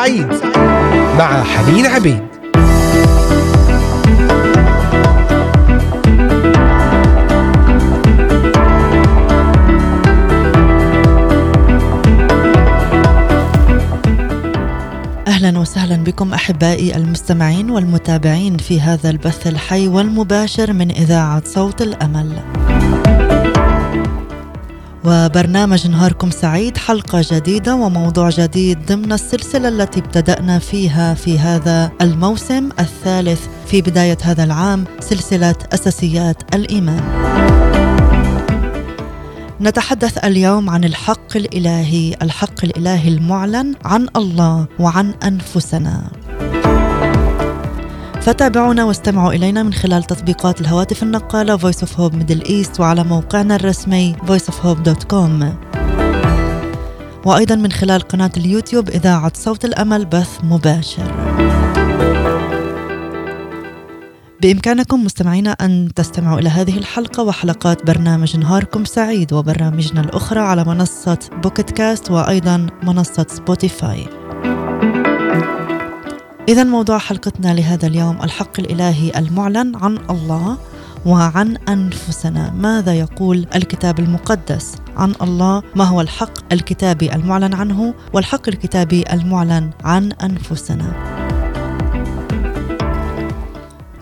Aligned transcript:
سعيد 0.00 0.26
مع 1.18 1.42
حنين 1.42 1.86
عبيد 1.86 2.20
أهلا 15.28 15.58
وسهلا 15.58 15.96
بكم 15.96 16.34
أحبائي 16.34 16.96
المستمعين 16.96 17.70
والمتابعين 17.70 18.56
في 18.56 18.80
هذا 18.80 19.10
البث 19.10 19.46
الحي 19.46 19.88
والمباشر 19.88 20.72
من 20.72 20.90
إذاعة 20.90 21.42
صوت 21.44 21.82
الأمل. 21.82 22.42
وبرنامج 25.04 25.88
نهاركم 25.88 26.30
سعيد 26.30 26.76
حلقة 26.78 27.24
جديدة 27.30 27.74
وموضوع 27.74 28.30
جديد 28.30 28.86
ضمن 28.86 29.12
السلسلة 29.12 29.68
التي 29.68 30.00
ابتدأنا 30.00 30.58
فيها 30.58 31.14
في 31.14 31.38
هذا 31.38 31.90
الموسم 32.00 32.68
الثالث 32.80 33.46
في 33.66 33.82
بداية 33.82 34.18
هذا 34.22 34.44
العام 34.44 34.84
سلسلة 35.00 35.54
أساسيات 35.72 36.54
الإيمان. 36.54 37.02
نتحدث 39.60 40.24
اليوم 40.24 40.70
عن 40.70 40.84
الحق 40.84 41.36
الإلهي، 41.36 42.16
الحق 42.22 42.64
الإلهي 42.64 43.08
المعلن 43.08 43.74
عن 43.84 44.08
الله 44.16 44.66
وعن 44.78 45.14
أنفسنا. 45.24 46.10
فتابعونا 48.20 48.84
واستمعوا 48.84 49.32
إلينا 49.32 49.62
من 49.62 49.72
خلال 49.72 50.04
تطبيقات 50.04 50.60
الهواتف 50.60 51.02
النقالة 51.02 51.58
Voice 51.58 51.80
of 51.80 51.88
Hope 51.88 52.12
Middle 52.12 52.46
East 52.48 52.80
وعلى 52.80 53.04
موقعنا 53.04 53.56
الرسمي 53.56 54.16
voiceofhope.com 54.26 55.44
وأيضا 57.24 57.54
من 57.54 57.72
خلال 57.72 58.00
قناة 58.00 58.30
اليوتيوب 58.36 58.88
إذاعة 58.88 59.32
صوت 59.34 59.64
الأمل 59.64 60.04
بث 60.04 60.38
مباشر. 60.42 61.12
بإمكانكم 64.42 65.04
مستمعينا 65.04 65.50
أن 65.50 65.88
تستمعوا 65.96 66.38
إلى 66.38 66.48
هذه 66.48 66.78
الحلقة 66.78 67.22
وحلقات 67.22 67.86
برنامج 67.86 68.36
نهاركم 68.36 68.84
سعيد 68.84 69.32
وبرامجنا 69.32 70.00
الأخرى 70.00 70.40
على 70.40 70.64
منصة 70.64 71.18
بوكيت 71.42 71.70
كاست 71.70 72.10
وأيضا 72.10 72.66
منصة 72.82 73.26
سبوتيفاي. 73.28 74.19
إذا 76.50 76.64
موضوع 76.64 76.98
حلقتنا 76.98 77.54
لهذا 77.54 77.86
اليوم 77.86 78.22
الحق 78.22 78.60
الإلهي 78.60 79.18
المعلن 79.18 79.76
عن 79.76 79.98
الله 80.10 80.58
وعن 81.06 81.56
أنفسنا. 81.56 82.50
ماذا 82.50 82.94
يقول 82.94 83.46
الكتاب 83.54 83.98
المقدس 83.98 84.76
عن 84.96 85.14
الله؟ 85.22 85.62
ما 85.74 85.84
هو 85.84 86.00
الحق 86.00 86.52
الكتابي 86.52 87.14
المعلن 87.14 87.54
عنه؟ 87.54 87.94
والحق 88.12 88.48
الكتابي 88.48 89.04
المعلن 89.12 89.70
عن 89.84 90.12
أنفسنا. 90.12 91.19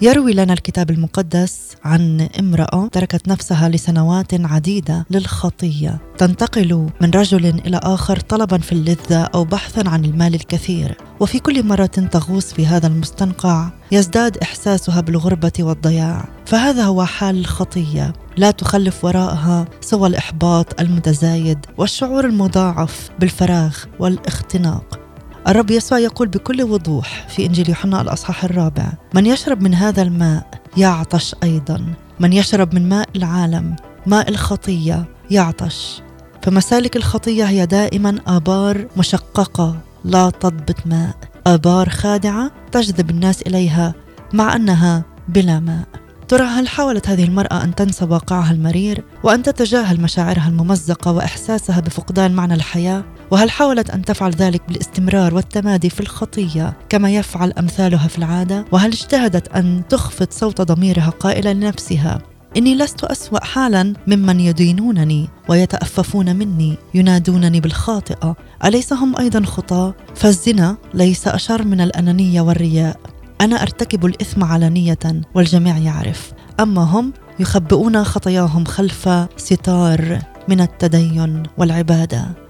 يروي 0.02 0.32
لنا 0.32 0.52
الكتاب 0.52 0.90
المقدس 0.90 1.76
عن 1.84 2.28
امرأة 2.40 2.88
تركت 2.92 3.28
نفسها 3.28 3.68
لسنوات 3.68 4.34
عديدة 4.34 5.06
للخطية. 5.10 5.98
تنتقل 6.18 6.88
من 7.00 7.10
رجل 7.10 7.46
إلى 7.46 7.80
آخر 7.82 8.20
طلبا 8.20 8.58
في 8.58 8.72
اللذة 8.72 9.22
أو 9.22 9.44
بحثا 9.44 9.88
عن 9.88 10.04
المال 10.04 10.34
الكثير. 10.34 10.96
وفي 11.20 11.38
كل 11.38 11.66
مرة 11.66 11.86
تغوص 11.86 12.52
في 12.52 12.66
هذا 12.66 12.86
المستنقع 12.86 13.68
يزداد 13.92 14.38
إحساسها 14.38 15.00
بالغربة 15.00 15.52
والضياع. 15.60 16.28
فهذا 16.46 16.84
هو 16.84 17.04
حال 17.04 17.38
الخطية. 17.38 18.12
لا 18.36 18.50
تخلف 18.50 19.04
وراءها 19.04 19.64
سوى 19.80 20.08
الإحباط 20.08 20.80
المتزايد 20.80 21.58
والشعور 21.78 22.24
المضاعف 22.24 23.10
بالفراغ 23.18 23.76
والاختناق. 23.98 25.07
الرب 25.48 25.70
يسوع 25.70 25.98
يقول 25.98 26.28
بكل 26.28 26.62
وضوح 26.62 27.26
في 27.28 27.46
إنجيل 27.46 27.68
يوحنا 27.68 28.00
الأصحاح 28.00 28.44
الرابع: 28.44 28.92
من 29.14 29.26
يشرب 29.26 29.62
من 29.62 29.74
هذا 29.74 30.02
الماء 30.02 30.46
يعطش 30.76 31.34
أيضا، 31.42 31.94
من 32.20 32.32
يشرب 32.32 32.74
من 32.74 32.88
ماء 32.88 33.08
العالم 33.16 33.76
ماء 34.06 34.28
الخطية 34.28 35.04
يعطش. 35.30 36.02
فمسالك 36.42 36.96
الخطية 36.96 37.44
هي 37.44 37.66
دائما 37.66 38.18
آبار 38.26 38.86
مشققة 38.96 39.76
لا 40.04 40.30
تضبط 40.30 40.86
ماء، 40.86 41.14
آبار 41.46 41.88
خادعة 41.88 42.50
تجذب 42.72 43.10
الناس 43.10 43.42
إليها 43.42 43.94
مع 44.32 44.56
أنها 44.56 45.04
بلا 45.28 45.60
ماء. 45.60 45.86
ترى 46.28 46.44
هل 46.44 46.68
حاولت 46.68 47.08
هذه 47.08 47.24
المرأة 47.24 47.64
أن 47.64 47.74
تنسى 47.74 48.04
واقعها 48.04 48.52
المرير 48.52 49.04
وأن 49.22 49.42
تتجاهل 49.42 50.00
مشاعرها 50.00 50.48
الممزقة 50.48 51.12
وإحساسها 51.12 51.80
بفقدان 51.80 52.32
معنى 52.32 52.54
الحياة؟ 52.54 53.04
وهل 53.30 53.50
حاولت 53.50 53.90
أن 53.90 54.04
تفعل 54.04 54.30
ذلك 54.30 54.62
بالاستمرار 54.68 55.34
والتمادي 55.34 55.90
في 55.90 56.00
الخطية 56.00 56.76
كما 56.88 57.10
يفعل 57.10 57.52
أمثالها 57.58 58.08
في 58.08 58.18
العادة؟ 58.18 58.64
وهل 58.72 58.92
اجتهدت 58.92 59.48
أن 59.48 59.82
تخفض 59.88 60.26
صوت 60.30 60.60
ضميرها 60.60 61.10
قائلة 61.10 61.52
لنفسها 61.52 62.18
إني 62.56 62.74
لست 62.74 63.04
أسوأ 63.04 63.44
حالا 63.44 63.94
ممن 64.06 64.40
يدينونني 64.40 65.28
ويتأففون 65.48 66.36
مني 66.36 66.76
ينادونني 66.94 67.60
بالخاطئة 67.60 68.36
أليس 68.64 68.92
هم 68.92 69.16
أيضا 69.16 69.44
خطاة؟ 69.44 69.94
فالزنا 70.14 70.76
ليس 70.94 71.28
أشر 71.28 71.64
من 71.64 71.80
الأنانية 71.80 72.40
والرياء 72.40 73.00
أنا 73.40 73.62
أرتكب 73.62 74.06
الإثم 74.06 74.44
علانية 74.44 74.98
والجميع 75.34 75.78
يعرف 75.78 76.32
أما 76.60 76.82
هم 76.82 77.12
يخبئون 77.40 78.04
خطاياهم 78.04 78.64
خلف 78.64 79.08
ستار 79.36 80.18
من 80.48 80.60
التدين 80.60 81.42
والعبادة 81.58 82.47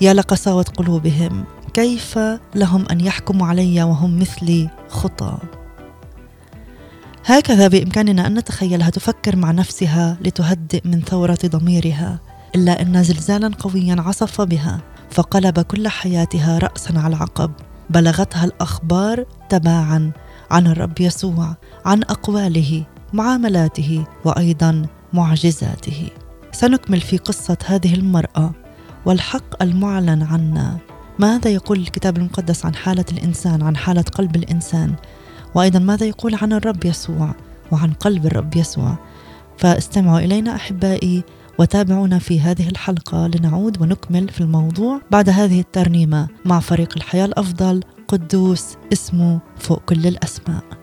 يا 0.00 0.14
لقساوة 0.14 0.62
قلوبهم 0.62 1.44
كيف 1.74 2.18
لهم 2.54 2.86
أن 2.90 3.00
يحكموا 3.00 3.46
علي 3.46 3.82
وهم 3.82 4.18
مثلي 4.18 4.70
خطى؟ 4.88 5.38
هكذا 7.24 7.68
بإمكاننا 7.68 8.26
أن 8.26 8.38
نتخيلها 8.38 8.90
تفكر 8.90 9.36
مع 9.36 9.50
نفسها 9.50 10.16
لتهدئ 10.20 10.80
من 10.84 11.00
ثورة 11.00 11.38
ضميرها 11.46 12.18
إلا 12.54 12.82
أن 12.82 13.02
زلزالا 13.02 13.50
قويا 13.58 13.96
عصف 13.98 14.40
بها 14.40 14.80
فقلب 15.10 15.60
كل 15.60 15.88
حياتها 15.88 16.58
رأسا 16.58 16.92
على 16.96 17.16
عقب 17.16 17.50
بلغتها 17.90 18.44
الأخبار 18.44 19.24
تباعا 19.48 20.12
عن 20.50 20.66
الرب 20.66 21.00
يسوع 21.00 21.56
عن 21.84 22.02
أقواله 22.02 22.84
معاملاته 23.12 24.04
وأيضا 24.24 24.82
معجزاته. 25.12 26.10
سنكمل 26.52 27.00
في 27.00 27.16
قصة 27.16 27.56
هذه 27.66 27.94
المرأة. 27.94 28.52
والحق 29.06 29.62
المعلن 29.62 30.22
عنا. 30.22 30.78
ماذا 31.18 31.50
يقول 31.50 31.78
الكتاب 31.78 32.16
المقدس 32.16 32.66
عن 32.66 32.74
حالة 32.74 33.04
الإنسان 33.12 33.62
عن 33.62 33.76
حالة 33.76 34.02
قلب 34.02 34.36
الإنسان؟ 34.36 34.94
وأيضا 35.54 35.78
ماذا 35.78 36.06
يقول 36.06 36.34
عن 36.34 36.52
الرب 36.52 36.84
يسوع 36.84 37.34
وعن 37.72 37.92
قلب 37.92 38.26
الرب 38.26 38.56
يسوع؟ 38.56 38.98
فاستمعوا 39.58 40.18
إلينا 40.18 40.54
أحبائي 40.54 41.24
وتابعونا 41.58 42.18
في 42.18 42.40
هذه 42.40 42.68
الحلقة 42.68 43.26
لنعود 43.26 43.82
ونكمل 43.82 44.28
في 44.28 44.40
الموضوع 44.40 45.00
بعد 45.10 45.28
هذه 45.28 45.60
الترنيمة 45.60 46.28
مع 46.44 46.60
فريق 46.60 46.92
الحياة 46.96 47.24
الأفضل 47.24 47.82
قدوس 48.08 48.76
اسمه 48.92 49.40
فوق 49.58 49.82
كل 49.84 50.06
الأسماء. 50.06 50.77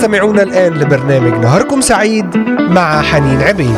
تستمعون 0.00 0.40
الآن 0.40 0.72
لبرنامج 0.72 1.44
نهاركم 1.44 1.80
سعيد 1.80 2.36
مع 2.58 3.02
حنين 3.02 3.40
عبيد. 3.40 3.76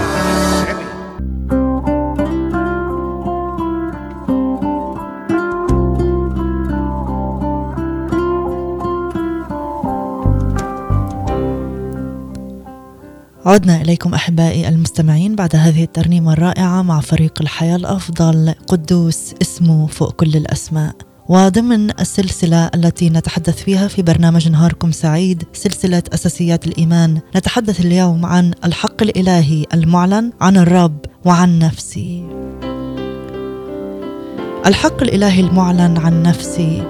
عدنا 13.46 13.80
إليكم 13.80 14.14
أحبائي 14.14 14.68
المستمعين 14.68 15.34
بعد 15.36 15.56
هذه 15.56 15.84
الترنيمة 15.84 16.32
الرائعة 16.32 16.82
مع 16.82 17.00
فريق 17.00 17.32
الحياة 17.40 17.76
الأفضل 17.76 18.54
قدوس 18.66 19.34
اسمه 19.42 19.86
فوق 19.86 20.12
كل 20.12 20.36
الأسماء. 20.36 20.94
وضمن 21.28 22.00
السلسلة 22.00 22.70
التي 22.74 23.10
نتحدث 23.10 23.62
فيها 23.62 23.88
في 23.88 24.02
برنامج 24.02 24.48
نهاركم 24.48 24.92
سعيد 24.92 25.44
سلسلة 25.52 26.02
أساسيات 26.14 26.66
الإيمان. 26.66 27.20
نتحدث 27.36 27.80
اليوم 27.80 28.26
عن 28.26 28.50
الحق 28.64 29.02
الإلهي 29.02 29.66
المعلن 29.74 30.32
عن 30.40 30.56
الرب 30.56 30.98
وعن 31.24 31.58
نفسي. 31.58 32.24
الحق 34.66 35.02
الإلهي 35.02 35.40
المعلن 35.40 35.98
عن 35.98 36.22
نفسي. 36.22 36.82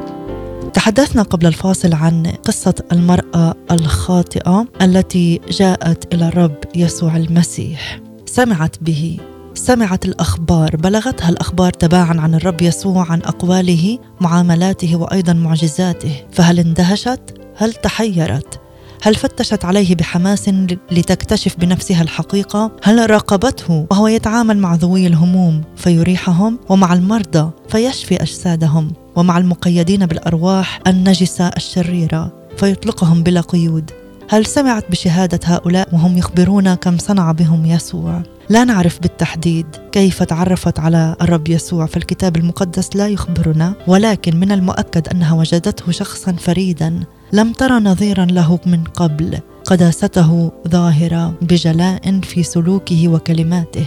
تحدثنا 0.75 1.23
قبل 1.23 1.47
الفاصل 1.47 1.95
عن 1.95 2.27
قصة 2.27 2.75
المرأة 2.93 3.55
الخاطئة 3.71 4.67
التي 4.83 5.41
جاءت 5.51 6.15
إلى 6.15 6.29
الرب 6.29 6.59
يسوع 6.75 7.17
المسيح. 7.17 8.01
سمعت 8.27 8.77
به. 8.81 9.19
سمعت 9.55 10.05
الأخبار 10.05 10.77
بلغتها 10.77 11.29
الأخبار 11.29 11.73
تباعا 11.73 12.17
عن 12.21 12.35
الرب 12.35 12.63
يسوع 12.63 13.13
عن 13.13 13.23
أقواله 13.23 13.99
معاملاته 14.21 14.97
وأيضا 14.97 15.33
معجزاته 15.33 16.25
فهل 16.33 16.59
اندهشت؟ 16.59 17.21
هل 17.57 17.73
تحيرت؟ 17.73 18.61
هل 19.03 19.15
فتشت 19.15 19.65
عليه 19.65 19.95
بحماس 19.95 20.49
لتكتشف 20.91 21.57
بنفسها 21.59 22.03
الحقيقة؟ 22.03 22.71
هل 22.83 23.11
راقبته 23.11 23.87
وهو 23.91 24.07
يتعامل 24.07 24.59
مع 24.59 24.75
ذوي 24.75 25.07
الهموم 25.07 25.63
فيريحهم 25.77 26.59
ومع 26.69 26.93
المرضى 26.93 27.51
فيشفي 27.69 28.23
أجسادهم 28.23 28.93
ومع 29.17 29.39
المقيدين 29.39 30.07
بالأرواح 30.07 30.81
النجسة 30.87 31.49
الشريرة 31.49 32.33
فيطلقهم 32.57 33.23
بلا 33.23 33.41
قيود 33.41 33.91
هل 34.29 34.47
سمعت 34.47 34.91
بشهادة 34.91 35.41
هؤلاء 35.45 35.95
وهم 35.95 36.19
يخبرون 36.19 36.75
كم 36.75 36.99
صنع 36.99 37.33
بهم 37.33 37.67
يسوع؟ 37.67 38.23
لا 38.53 38.65
نعرف 38.65 39.01
بالتحديد 39.01 39.67
كيف 39.93 40.23
تعرفت 40.23 40.79
على 40.79 41.17
الرب 41.21 41.49
يسوع 41.49 41.87
في 41.87 41.97
الكتاب 41.97 42.37
المقدس 42.37 42.97
لا 42.97 43.09
يخبرنا 43.09 43.75
ولكن 43.87 44.37
من 44.37 44.53
المؤكد 44.53 45.09
أنها 45.09 45.35
وجدته 45.35 45.93
شخصا 45.93 46.33
فريدا 46.33 47.01
لم 47.33 47.53
ترى 47.53 47.81
نظيرا 47.81 48.25
له 48.25 48.59
من 48.67 48.85
قبل 48.85 49.39
قداسته 49.65 50.53
ظاهرة 50.69 51.35
بجلاء 51.43 52.21
في 52.21 52.43
سلوكه 52.43 53.09
وكلماته. 53.09 53.87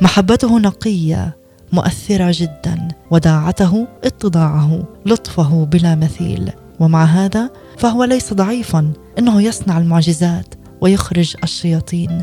محبته 0.00 0.58
نقية 0.58 1.36
مؤثرة 1.72 2.28
جدا 2.34 2.88
وداعته 3.10 3.86
اتضاعه 4.04 4.84
لطفه 5.06 5.64
بلا 5.64 5.94
مثيل. 5.94 6.50
ومع 6.80 7.04
هذا 7.04 7.50
فهو 7.78 8.04
ليس 8.04 8.34
ضعيفا 8.34 8.92
إنه 9.18 9.42
يصنع 9.42 9.78
المعجزات 9.78 10.54
ويخرج 10.80 11.36
الشياطين. 11.44 12.22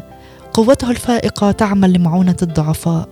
قوته 0.55 0.91
الفائقة 0.91 1.51
تعمل 1.51 1.93
لمعونة 1.93 2.35
الضعفاء. 2.41 3.09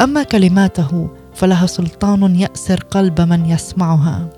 أما 0.00 0.22
كلماته 0.22 1.10
فلها 1.34 1.66
سلطان 1.66 2.36
يأسر 2.36 2.80
قلب 2.90 3.20
من 3.20 3.46
يسمعها. 3.46 4.30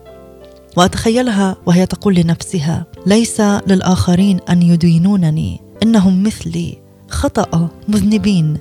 وأتخيلها 0.77 1.57
وهي 1.67 1.87
تقول 1.87 2.15
لنفسها 2.15 2.87
ليس 3.07 3.41
للآخرين 3.41 4.41
أن 4.51 4.63
يدينونني 4.63 5.61
إنهم 5.83 6.23
مثلي 6.23 6.79
خطأ 7.09 7.69
مذنبين. 7.89 8.59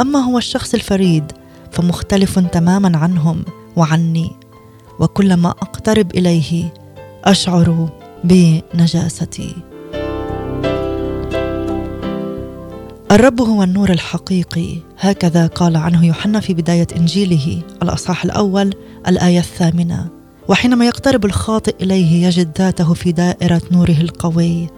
أما 0.00 0.18
هو 0.18 0.38
الشخص 0.38 0.74
الفريد 0.74 1.32
فمختلف 1.70 2.38
تماما 2.38 2.98
عنهم 2.98 3.44
وعني. 3.76 4.30
وكلما 5.00 5.50
أقترب 5.50 6.10
إليه 6.14 6.72
أشعر 7.24 7.88
بنجاستي. 8.24 9.56
الرب 13.16 13.40
هو 13.40 13.62
النور 13.62 13.90
الحقيقي. 13.90 14.76
هكذا 14.98 15.46
قال 15.46 15.76
عنه 15.76 16.06
يوحنا 16.06 16.40
في 16.40 16.54
بداية 16.54 16.86
إنجيله 16.96 17.62
الأصحاح 17.82 18.24
الأول 18.24 18.74
الآية 19.08 19.38
الثامنة. 19.38 20.08
وحينما 20.48 20.86
يقترب 20.86 21.24
الخاطئ 21.24 21.74
إليه 21.80 22.26
يجد 22.26 22.58
ذاته 22.58 22.94
في 22.94 23.12
دائرة 23.12 23.62
نوره 23.72 24.00
القوي 24.00 24.68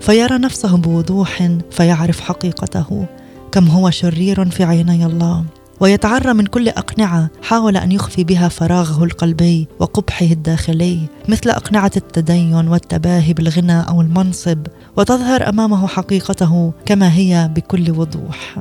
فيرى 0.00 0.38
نفسه 0.38 0.76
بوضوح 0.76 1.50
فيعرف 1.70 2.20
حقيقته. 2.20 3.06
كم 3.52 3.68
هو 3.68 3.90
شرير 3.90 4.50
في 4.50 4.64
عيني 4.64 5.06
الله. 5.06 5.44
ويتعرى 5.80 6.34
من 6.34 6.46
كل 6.46 6.68
أقنعة 6.68 7.30
حاول 7.42 7.76
أن 7.76 7.92
يخفي 7.92 8.24
بها 8.24 8.48
فراغه 8.48 9.04
القلبي 9.04 9.68
وقبحه 9.78 10.26
الداخلي 10.26 10.98
مثل 11.28 11.50
أقنعة 11.50 11.92
التدين 11.96 12.68
والتباهي 12.68 13.32
بالغنى 13.32 13.80
أو 13.80 14.00
المنصب 14.00 14.66
وتظهر 14.96 15.48
أمامه 15.48 15.86
حقيقته 15.86 16.72
كما 16.86 17.14
هي 17.14 17.50
بكل 17.54 17.90
وضوح. 17.90 18.56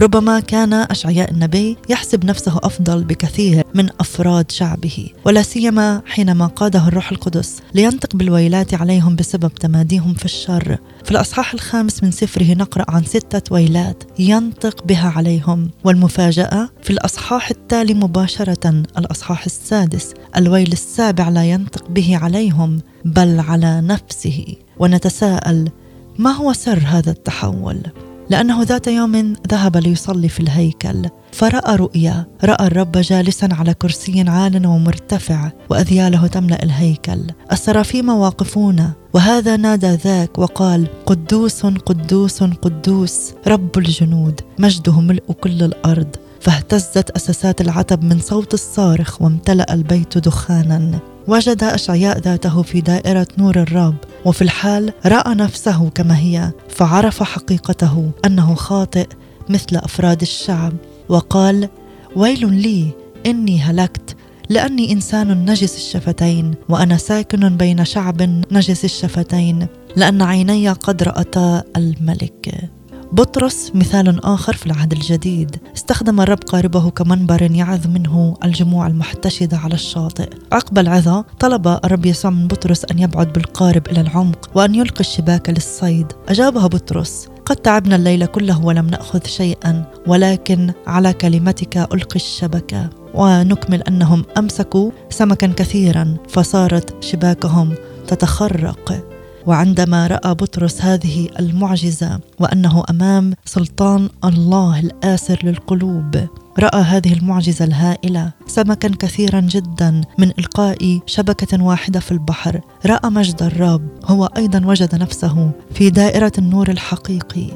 ربما 0.00 0.40
كان 0.40 0.72
أشعياء 0.72 1.30
النبي 1.30 1.76
يحسب 1.88 2.24
نفسه 2.24 2.58
أفضل 2.62 3.04
بكثير 3.04 3.64
من 3.74 3.88
أفراد 4.00 4.50
شعبه 4.50 5.08
ولا 5.24 5.42
سيما 5.42 6.02
حينما 6.06 6.46
قاده 6.46 6.88
الروح 6.88 7.10
القدس 7.10 7.60
لينطق 7.74 8.16
بالويلات 8.16 8.74
عليهم 8.74 9.16
بسبب 9.16 9.54
تماديهم 9.54 10.14
في 10.14 10.24
الشر 10.24 10.78
في 11.04 11.10
الأصحاح 11.10 11.54
الخامس 11.54 12.02
من 12.02 12.10
سفره 12.10 12.54
نقرأ 12.54 12.84
عن 12.88 13.04
ستة 13.04 13.54
ويلات 13.54 14.02
ينطق 14.18 14.84
بها 14.84 15.12
عليهم 15.16 15.70
والمفاجأة 15.84 16.68
في 16.82 16.90
الأصحاح 16.90 17.50
التالي 17.50 17.94
مباشرة 17.94 18.82
الأصحاح 18.98 19.44
السادس 19.44 20.14
الويل 20.36 20.72
السابع 20.72 21.28
لا 21.28 21.44
ينطق 21.44 21.88
به 21.88 22.18
عليهم 22.22 22.80
بل 23.04 23.40
على 23.40 23.80
نفسه 23.80 24.54
ونتساءل 24.78 25.70
ما 26.18 26.30
هو 26.30 26.52
سر 26.52 26.78
هذا 26.86 27.10
التحول؟ 27.10 27.82
لأنه 28.30 28.62
ذات 28.62 28.86
يوم 28.86 29.34
ذهب 29.50 29.76
ليصلي 29.76 30.28
في 30.28 30.40
الهيكل 30.40 31.08
فرأى 31.32 31.76
رؤيا 31.76 32.26
رأى 32.44 32.66
الرب 32.66 32.92
جالسا 32.92 33.48
على 33.52 33.74
كرسي 33.74 34.24
عال 34.28 34.66
ومرتفع 34.66 35.50
وأذياله 35.70 36.26
تملأ 36.26 36.62
الهيكل. 36.62 37.20
السرافيم 37.52 38.08
واقفون 38.08 38.92
وهذا 39.14 39.56
نادى 39.56 39.90
ذاك 39.90 40.38
وقال 40.38 40.86
قدوس 41.06 41.66
قدوس 41.66 42.42
قدوس 42.42 43.32
رب 43.46 43.78
الجنود 43.78 44.40
مجده 44.58 45.00
ملء 45.00 45.32
كل 45.40 45.62
الأرض. 45.62 46.16
فاهتزت 46.40 47.10
أساسات 47.10 47.60
العتب 47.60 48.04
من 48.04 48.18
صوت 48.18 48.54
الصارخ 48.54 49.22
وامتلأ 49.22 49.74
البيت 49.74 50.18
دخانا. 50.18 50.98
وجد 51.30 51.64
أشعياء 51.64 52.18
ذاته 52.18 52.62
في 52.62 52.80
دائرة 52.80 53.26
نور 53.38 53.56
الرب 53.56 53.94
وفي 54.24 54.42
الحال 54.42 54.92
رأى 55.06 55.34
نفسه 55.34 55.90
كما 55.90 56.18
هي 56.18 56.50
فعرف 56.68 57.22
حقيقته 57.22 58.10
أنه 58.24 58.54
خاطئ 58.54 59.06
مثل 59.48 59.76
أفراد 59.76 60.20
الشعب 60.22 60.72
وقال 61.08 61.68
ويل 62.16 62.54
لي 62.54 62.86
إني 63.26 63.60
هلكت 63.60 64.16
لأني 64.48 64.92
إنسان 64.92 65.50
نجس 65.50 65.76
الشفتين 65.76 66.54
وأنا 66.68 66.96
ساكن 66.96 67.56
بين 67.56 67.84
شعب 67.84 68.22
نجس 68.52 68.84
الشفتين 68.84 69.66
لأن 69.96 70.22
عيني 70.22 70.70
قد 70.70 71.02
رأتا 71.02 71.62
الملك. 71.76 72.70
بطرس 73.12 73.72
مثال 73.74 74.24
آخر 74.24 74.56
في 74.56 74.66
العهد 74.66 74.92
الجديد. 74.92 75.56
استخدم 75.76 76.20
الرب 76.20 76.38
قاربه 76.38 76.90
كمنبر 76.90 77.42
يعظ 77.42 77.86
منه 77.86 78.36
الجموع 78.44 78.86
المحتشدة 78.86 79.56
على 79.56 79.74
الشاطئ. 79.74 80.30
عقب 80.52 80.78
العظة 80.78 81.24
طلب 81.38 81.68
الرب 81.68 82.06
يسوع 82.06 82.30
من 82.30 82.46
بطرس 82.46 82.84
أن 82.84 82.98
يبعد 82.98 83.32
بالقارب 83.32 83.88
إلى 83.88 84.00
العمق 84.00 84.50
وأن 84.54 84.74
يلقي 84.74 85.00
الشباك 85.00 85.50
للصيد. 85.50 86.12
أجابه 86.28 86.66
بطرس 86.66 87.28
قد 87.44 87.56
تعبنا 87.56 87.96
الليل 87.96 88.26
كله 88.26 88.64
ولم 88.64 88.86
نأخذ 88.86 89.26
شيئا 89.26 89.84
ولكن 90.06 90.72
على 90.86 91.12
كلمتك 91.12 91.76
ألقي 91.76 92.16
الشبكة. 92.16 92.90
ونكمل 93.14 93.82
أنهم 93.82 94.24
أمسكوا 94.38 94.90
سمكا 95.10 95.46
كثيرا 95.46 96.16
فصارت 96.28 97.04
شباكهم 97.04 97.74
تتخرق. 98.06 99.04
وعندما 99.46 100.06
رأى 100.06 100.34
بطرس 100.34 100.82
هذه 100.82 101.28
المعجزة 101.40 102.20
وأنه 102.40 102.84
أمام 102.90 103.34
سلطان 103.44 104.08
الله 104.24 104.80
الآسر 104.80 105.38
للقلوب 105.42 106.28
رأى 106.58 106.80
هذه 106.80 107.12
المعجزة 107.12 107.64
الهائلة 107.64 108.32
سمكا 108.46 108.88
كثيرا 108.98 109.40
جدا 109.40 110.00
من 110.18 110.30
إلقاء 110.38 111.00
شبكة 111.06 111.62
واحدة 111.62 112.00
في 112.00 112.12
البحر. 112.12 112.60
رأى 112.86 113.10
مجد 113.10 113.42
الرب 113.42 113.88
هو 114.04 114.24
أيضا 114.36 114.66
وجد 114.66 114.94
نفسه 114.94 115.50
في 115.74 115.90
دائرة 115.90 116.32
النور 116.38 116.70
الحقيقي 116.70 117.46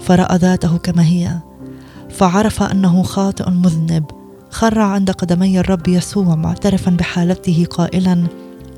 فرأى 0.00 0.36
ذاته 0.36 0.76
كما 0.76 1.04
هي 1.04 1.38
فعرف 2.10 2.62
أنه 2.62 3.02
خاطئ 3.02 3.50
مذنب. 3.50 4.04
خر 4.50 4.78
عند 4.78 5.10
قدمي 5.10 5.60
الرب 5.60 5.88
يسوع 5.88 6.34
معترفا 6.34 6.90
بحالته 6.90 7.66
قائلا 7.70 8.26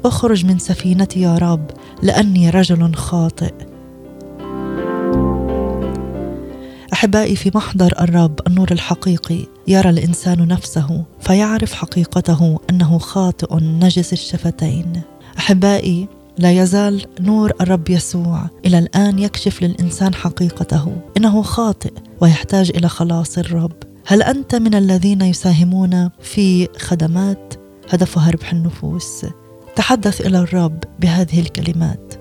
أخرج 0.05 0.47
من 0.47 0.59
سفينتي 0.59 1.21
يا 1.21 1.39
رب. 1.39 1.71
لأني 2.03 2.51
رجل 2.51 2.95
خاطئ. 2.95 3.53
أحبائي 6.93 7.37
في 7.37 7.51
محضر 7.55 7.93
الرب 8.01 8.41
النور 8.47 8.73
الحقيقي 8.73 9.47
يرى 9.69 9.91
الإنسان 9.91 10.49
نفسه 10.49 11.05
فيعرف 11.21 11.73
حقيقته 11.73 12.61
أنه 12.71 12.99
خاطئ 12.99 13.57
نجس 13.63 14.13
الشفتين. 14.13 15.03
أحبائي 15.39 16.09
لا 16.39 16.53
يزال 16.53 17.07
نور 17.21 17.53
الرب 17.61 17.91
يسوع 17.91 18.51
إلى 18.67 18.79
الآن 18.79 19.19
يكشف 19.19 19.63
للإنسان 19.63 20.15
حقيقته 20.15 20.97
إنه 21.17 21.43
خاطئ 21.43 21.93
ويحتاج 22.21 22.73
إلى 22.77 22.89
خلاص 22.89 23.39
الرب. 23.39 23.73
هل 24.07 24.23
أنت 24.23 24.55
من 24.55 24.75
الذين 24.75 25.23
يساهمون 25.23 26.11
في 26.21 26.69
خدمات؟ 26.79 27.55
هدفها 27.91 28.31
ربح 28.31 28.53
النفوس. 28.53 29.27
تحدث 29.77 30.21
إلى 30.21 30.39
الرب 30.39 30.85
بهذه 31.01 31.41
الكلمات. 31.41 32.15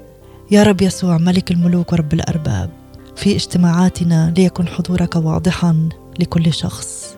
يا 0.51 0.63
رب 0.63 0.81
يسوع 0.81 1.17
ملك 1.17 1.51
الملوك 1.51 1.93
ورب 1.93 2.13
الأرباب 2.13 2.69
في 3.15 3.35
اجتماعاتنا 3.35 4.33
ليكن 4.37 4.67
حضورك 4.67 5.15
واضحا 5.15 5.89
لكل 6.19 6.53
شخص. 6.53 7.15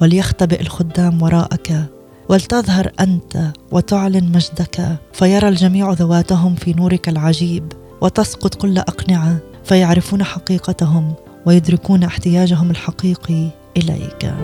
وليختبئ 0.00 0.60
الخدام 0.60 1.22
وراءك 1.22 1.84
ولتظهر 2.28 2.92
أنت 3.00 3.52
وتعلن 3.72 4.32
مجدك 4.32 4.96
فيرى 5.12 5.48
الجميع 5.48 5.92
ذواتهم 5.92 6.54
في 6.54 6.72
نورك 6.72 7.08
العجيب 7.08 7.72
وتسقط 8.00 8.54
كل 8.54 8.78
أقنعة 8.78 9.38
فيعرفون 9.64 10.24
حقيقتهم 10.24 11.14
ويدركون 11.46 12.04
احتياجهم 12.04 12.70
الحقيقي 12.70 13.48
إليك. 13.76 14.34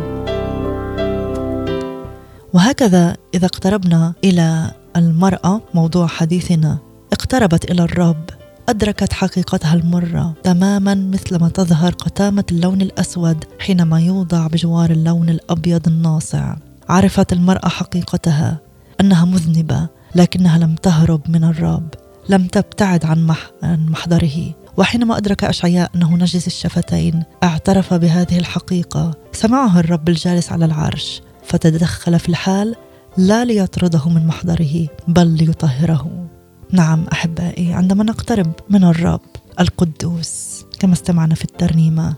وهكذا 2.53 3.17
إذا 3.35 3.47
اقتربنا 3.47 4.15
إلى 4.25 4.71
المرأة 4.99 5.61
موضوع 5.75 6.07
حديثنا. 6.07 6.79
اقتربت 7.13 7.71
إلى 7.71 7.83
الرب 7.83 8.25
أدركت 8.69 9.13
حقيقتها 9.13 9.75
المرة 9.75 10.35
تماما 10.43 10.95
مثلما 10.95 11.49
تظهر 11.49 11.93
قتامة 11.93 12.45
اللون 12.53 12.83
الأسود 12.83 13.45
حينما 13.59 14.01
يوضع 14.01 14.47
بجوار 14.47 14.91
اللون 14.91 15.29
الأبيض 15.29 15.89
الناصع. 15.89 16.57
عرفت 16.89 17.33
المرأة 17.33 17.69
حقيقتها 17.69 18.59
أنها 19.01 19.25
مذنبة 19.25 19.89
لكنها 20.15 20.59
لم 20.59 20.75
تهرب 20.75 21.21
من 21.29 21.45
الرب 21.45 21.89
لم 22.29 22.47
تبتعد 22.47 23.05
عن, 23.05 23.35
عن 23.63 23.87
محضره. 23.87 24.55
وحينما 24.77 25.17
أدرك 25.17 25.45
أشعياء 25.45 25.91
أنه 25.95 26.17
نجس 26.17 26.47
الشفتين 26.47 27.23
اعترف 27.43 27.95
بهذه 27.95 28.39
الحقيقة. 28.39 29.15
سمعه 29.33 29.81
الرب 29.81 30.09
الجالس 30.09 30.53
على 30.53 30.65
العرش 30.65 31.23
فتدخل 31.45 32.19
في 32.19 32.29
الحال 32.29 32.75
لا 33.19 33.45
ليطرده 33.45 34.09
من 34.09 34.27
محضره 34.27 34.89
بل 35.09 35.27
ليطهره. 35.27 36.29
نعم 36.73 37.07
أحبائي 37.13 37.73
عندما 37.73 38.05
نقترب 38.05 38.53
من 38.71 38.85
الرب 38.85 39.21
القدوس 39.61 40.65
كما 40.79 40.93
استمعنا 40.93 41.35
في 41.35 41.45
الترنيمة 41.45 42.15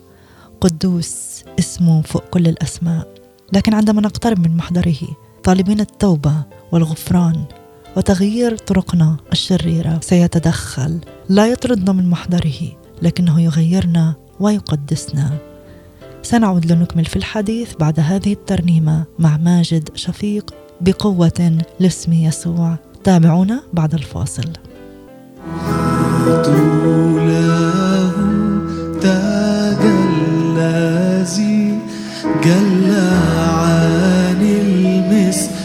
قدوس 0.60 1.44
اسمه 1.58 2.02
فوق 2.02 2.24
كل 2.24 2.46
الأسماء. 2.46 3.08
لكن 3.52 3.74
عندما 3.74 4.00
نقترب 4.00 4.38
من 4.48 4.56
محضره 4.56 5.16
طالبين 5.44 5.80
التوبة 5.80 6.34
والغفران 6.72 7.44
وتغيير 7.96 8.56
طرقنا 8.56 9.16
الشريرة 9.32 10.00
سيتدخل. 10.02 11.00
لا 11.28 11.46
يطردنا 11.46 11.92
من 11.92 12.10
محضره 12.10 12.60
لكنه 13.02 13.40
يغيرنا 13.40 14.14
ويقدسنا. 14.40 15.38
سنعود 16.22 16.72
لنكمل 16.72 17.04
في 17.04 17.16
الحديث 17.16 17.74
بعد 17.74 18.00
هذه 18.00 18.32
الترنيمة 18.32 19.04
مع 19.18 19.36
ماجد 19.36 19.88
شفيق 19.94 20.54
بقوة 20.80 21.58
لاسم 21.80 22.12
يسوع. 22.12 22.76
تابعونا 23.04 23.60
بعد 23.72 23.94
الفاصل. 23.94 24.50
جل 32.44 32.90
عن 33.60 34.40
المثل. 34.42 35.60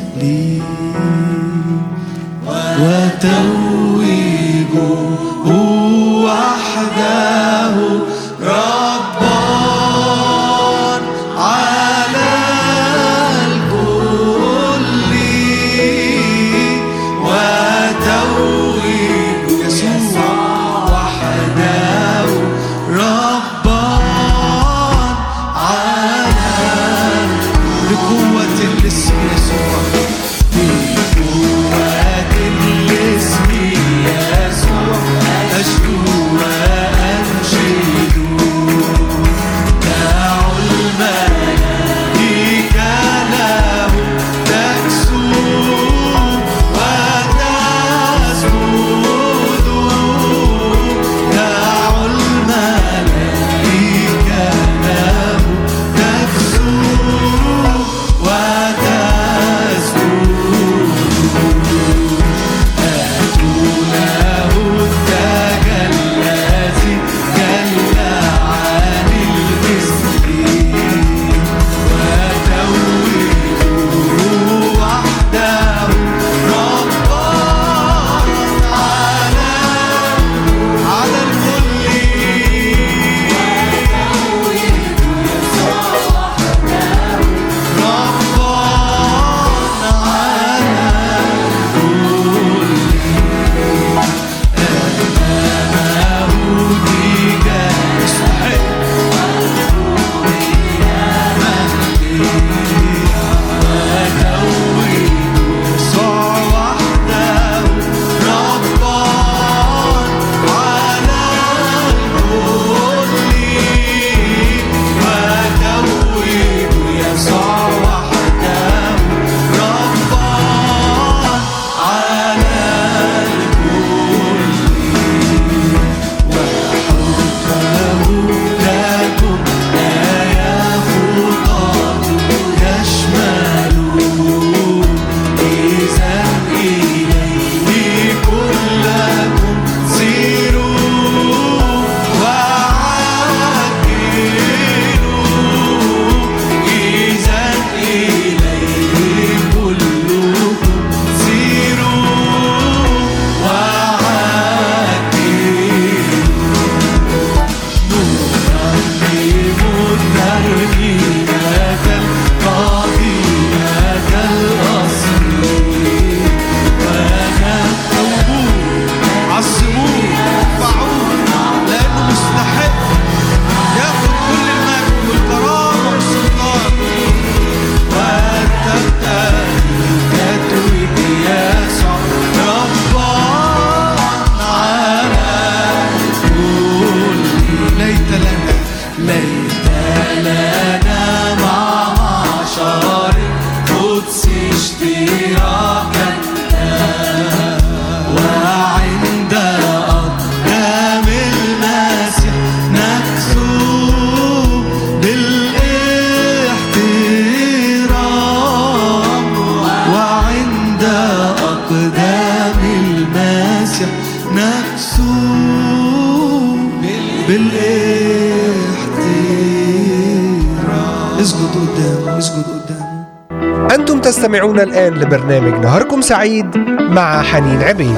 الآن 225.16 225.28
لبرنامج 225.28 225.64
نهاركم 225.64 226.02
سعيد 226.02 226.58
مع 226.80 227.22
حنين 227.22 227.62
عبيد. 227.62 227.98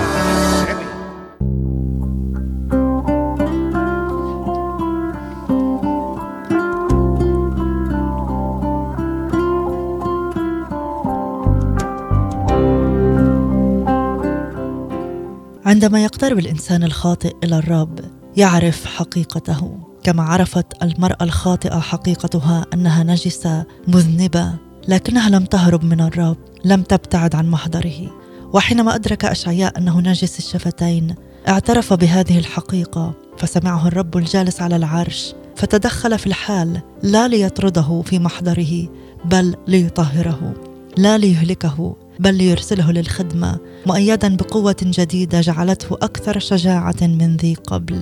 عندما 15.66 16.04
يقترب 16.04 16.40
الإنسان 16.40 16.84
الخاطئ 16.84 17.36
إلى 17.44 17.58
الرب 17.58 18.00
يعرف 18.38 18.86
حقيقته. 18.86 19.78
كما 20.04 20.24
عرفت 20.24 20.84
المرأة 20.84 21.18
الخاطئة 21.22 21.80
حقيقتها 21.80 22.66
أنها 22.74 23.04
نجسة 23.04 23.66
مذنبة 23.88 24.67
لكنها 24.88 25.30
لم 25.30 25.46
تهرب 25.46 25.84
من 25.84 26.02
الرب 26.02 26.38
لم 26.66 26.82
تبتعد 26.82 27.36
عن 27.36 27.50
محضره. 27.50 28.12
وحينما 28.54 28.96
أدرك 28.96 29.26
أشعياء 29.26 29.78
أنه 29.78 30.00
نجس 30.00 30.40
الشفتين 30.40 31.16
اعترف 31.48 31.94
بهذه 31.94 32.40
الحقيقة 32.40 33.14
فسمعه 33.38 33.88
الرب 33.88 34.18
الجالس 34.18 34.62
على 34.62 34.76
العرش 34.76 35.34
فتدخل 35.56 36.20
في 36.20 36.28
الحال 36.28 36.82
لا 37.04 37.28
ليطرده 37.28 38.02
في 38.06 38.20
محضره 38.20 38.88
بل 39.26 39.56
ليطهره 39.68 40.54
لا 40.98 41.18
ليهلكه 41.18 41.96
بل 42.20 42.34
ليرسله 42.34 42.92
للخدمة. 42.92 43.58
مؤيدا 43.86 44.36
بقوة 44.36 44.76
جديدة 44.84 45.42
جعلته 45.42 45.96
أكثر 45.96 46.40
شجاعة 46.40 46.96
من 47.02 47.38
ذي 47.38 47.54
قبل. 47.54 48.02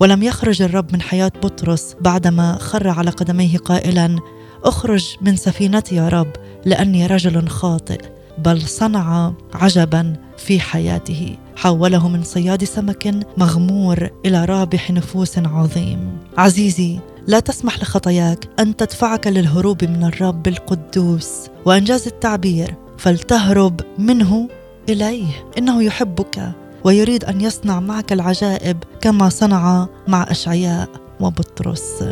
ولم 0.00 0.22
يخرج 0.22 0.62
الرب 0.62 0.92
من 0.92 1.00
حياة 1.00 1.32
بطرس 1.42 1.94
بعدما 2.00 2.58
خر 2.60 2.88
على 2.88 3.10
قدميه 3.10 3.58
قائلا 3.58 4.18
اخرج 4.64 5.16
من 5.20 5.36
سفينتي 5.36 5.94
يا 5.94 6.08
رب 6.08 6.30
لأني 6.64 7.06
رجل 7.06 7.48
خاطئ 7.48 8.00
بل 8.38 8.62
صنع 8.62 9.32
عجبا 9.54 10.16
في 10.38 10.60
حياته. 10.60 11.36
حوله 11.56 12.08
من 12.08 12.22
صياد 12.22 12.64
سمك 12.64 13.14
مغمور 13.36 14.10
إلى 14.26 14.44
رابح 14.44 14.90
نفوس 14.90 15.38
عظيم. 15.38 16.18
عزيزي 16.38 16.98
لا 17.26 17.40
تسمح 17.40 17.78
لخطاياك 17.78 18.48
أن 18.60 18.76
تدفعك 18.76 19.26
للهروب 19.26 19.84
من 19.84 20.04
الرب 20.04 20.48
القدوس 20.48 21.50
وإنجاز 21.64 22.06
التعبير 22.06 22.74
فلتهرب 22.98 23.80
منه 23.98 24.48
إليه. 24.88 25.26
إنه 25.58 25.82
يحبك 25.82 26.52
ويريد 26.84 27.24
أن 27.24 27.40
يصنع 27.40 27.80
معك 27.80 28.12
العجائب 28.12 28.76
كما 29.00 29.28
صنع 29.28 29.86
مع 30.08 30.26
أشعياء 30.30 30.88
وبطرس. 31.20 32.02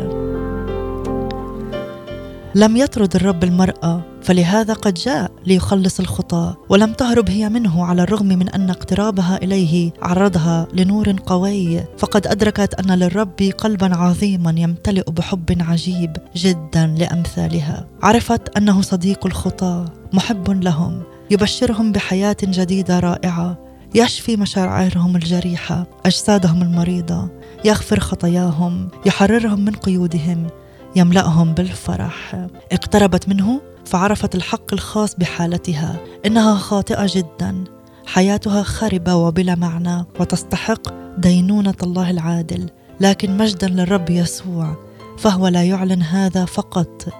لم 2.55 2.77
يطرد 2.77 3.15
الرب 3.15 3.43
المرأة 3.43 4.01
فلهذا 4.21 4.73
قد 4.73 4.93
جاء 4.93 5.31
ليخلص 5.45 5.99
الخطاه 5.99 6.57
ولم 6.69 6.93
تهرب 6.93 7.29
هي 7.29 7.49
منه 7.49 7.85
على 7.85 8.03
الرغم 8.03 8.25
من 8.25 8.49
أن 8.49 8.69
اقترابها 8.69 9.37
إليه 9.43 9.91
عرضها 10.01 10.67
لنور 10.73 11.15
قوي. 11.25 11.83
فقد 11.97 12.27
أدركت 12.27 12.73
أن 12.73 12.99
للرب 12.99 13.51
قلبا 13.57 13.95
عظيما 13.95 14.55
يمتلئ 14.57 15.11
بحب 15.11 15.57
عجيب 15.61 16.17
جدا 16.35 16.95
لأمثالها. 16.99 17.87
عرفت 18.03 18.57
أنه 18.57 18.81
صديق 18.81 19.25
الخطاه 19.25 19.85
محب 20.13 20.49
لهم 20.49 21.03
يبشرهم 21.31 21.91
بحياة 21.91 22.37
جديدة 22.43 22.99
رائعة 22.99 23.57
يشفي 23.95 24.37
مشاعرهم 24.37 25.15
الجريحة 25.15 25.87
أجسادهم 26.05 26.61
المريضة 26.61 27.29
يغفر 27.65 27.99
خطاياهم 27.99 28.89
يحررهم 29.05 29.59
من 29.59 29.71
قيودهم 29.71 30.47
يملأهم 30.95 31.53
بالفرح. 31.53 32.47
اقتربت 32.71 33.29
منه 33.29 33.61
فعرفت 33.85 34.35
الحق 34.35 34.73
الخاص 34.73 35.15
بحالتها 35.15 35.99
إنها 36.25 36.55
خاطئة 36.55 37.07
جدا. 37.09 37.63
حياتها 38.05 38.63
خربة 38.63 39.15
وبلا 39.15 39.55
معنى 39.55 40.05
وتستحق 40.19 40.81
دينونة 41.17 41.75
الله 41.83 42.09
العادل. 42.09 42.69
لكن 42.99 43.37
مجدا 43.37 43.67
للرب 43.67 44.09
يسوع 44.09 44.75
فهو 45.17 45.47
لا 45.47 45.63
يعلن 45.63 46.01
هذا 46.01 46.45
فقط. 46.45 47.13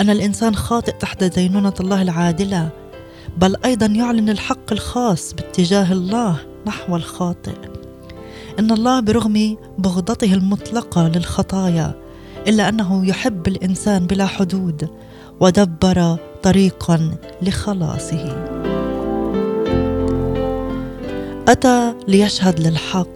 ان 0.00 0.10
الإنسان 0.10 0.54
خاطئ 0.56 0.92
تحت 0.92 1.24
دينونة 1.24 1.74
الله 1.80 2.02
العادلة 2.02 2.68
بل 3.38 3.56
أيضا 3.64 3.86
يعلن 3.86 4.28
الحق 4.28 4.72
الخاص 4.72 5.32
باتجاه 5.34 5.92
الله 5.92 6.36
نحو 6.66 6.96
الخاطئ. 6.96 7.54
إن 8.58 8.70
الله 8.70 9.00
برغم 9.00 9.56
بغضته 9.78 10.34
المطلقة 10.34 11.08
للخطايا 11.08 11.94
إلا 12.48 12.68
أنه 12.68 13.06
يحب 13.06 13.48
الإنسان 13.48 14.06
بلا 14.06 14.26
حدود 14.26 14.88
ودبر 15.40 16.16
طريقا 16.42 17.10
لخلاصه. 17.42 18.46
أتى 21.48 21.94
ليشهد 22.08 22.60
للحق 22.60 23.08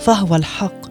فهو 0.00 0.36
الحق. 0.36 0.90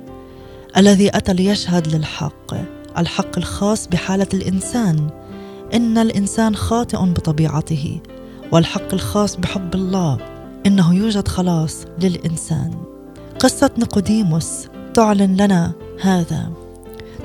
الذي 0.78 1.18
أتى 1.18 1.34
ليشهد 1.34 1.88
للحق 1.88 2.54
الحق 2.98 3.38
الخاص 3.38 3.88
بحالة 3.88 4.28
الإنسان. 4.34 5.10
إن 5.74 5.98
الإنسان 5.98 6.56
خاطئ 6.56 6.98
بطبيعته 6.98 8.00
والحق 8.52 8.94
الخاص 8.94 9.36
بحب 9.36 9.76
الله. 9.76 10.18
إنه 10.66 10.96
يوجد 10.96 11.28
خلاص 11.28 11.86
للإنسان. 12.02 12.72
قصه 13.40 13.72
نيقوديموس 13.78 14.68
تعلن 14.94 15.36
لنا 15.42 15.72
هذا. 16.02 16.50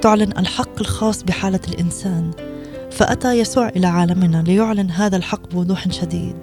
تعلن 0.04 0.38
الحق 0.38 0.80
الخاص 0.80 1.22
بحالة 1.22 1.60
الإنسان 1.68 2.30
فأتى 2.90 3.32
يسوع 3.38 3.68
إلى 3.68 3.86
عالمنا 3.86 4.42
ليعلن 4.42 4.90
هذا 4.90 5.16
الحق 5.16 5.50
بوضوح 5.50 5.88
شديد. 5.88 6.36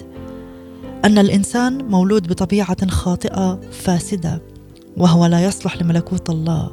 أن 1.05 1.17
الإنسان 1.17 1.85
مولود 1.85 2.27
بطبيعة 2.27 2.87
خاطئة 2.87 3.59
فاسدة 3.71 4.41
وهو 4.97 5.25
لا 5.25 5.45
يصلح 5.45 5.81
لملكوت 5.81 6.29
الله. 6.29 6.71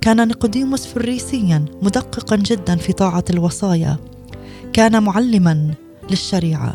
كان 0.00 0.28
نيقوديموس 0.28 0.86
فريسيا 0.86 1.64
مدققا 1.82 2.36
جدا 2.36 2.76
في 2.76 2.92
طاعة 2.92 3.24
الوصايا. 3.30 3.96
كان 4.72 5.02
معلما 5.02 5.74
للشريعة 6.10 6.74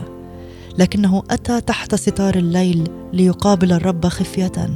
لكنه 0.78 1.24
أتى 1.30 1.62
تحت 1.62 1.96
ستار 1.96 2.36
الليل 2.36 2.90
ليقابل 3.14 3.72
الرب 3.72 4.08
خفية. 4.08 4.70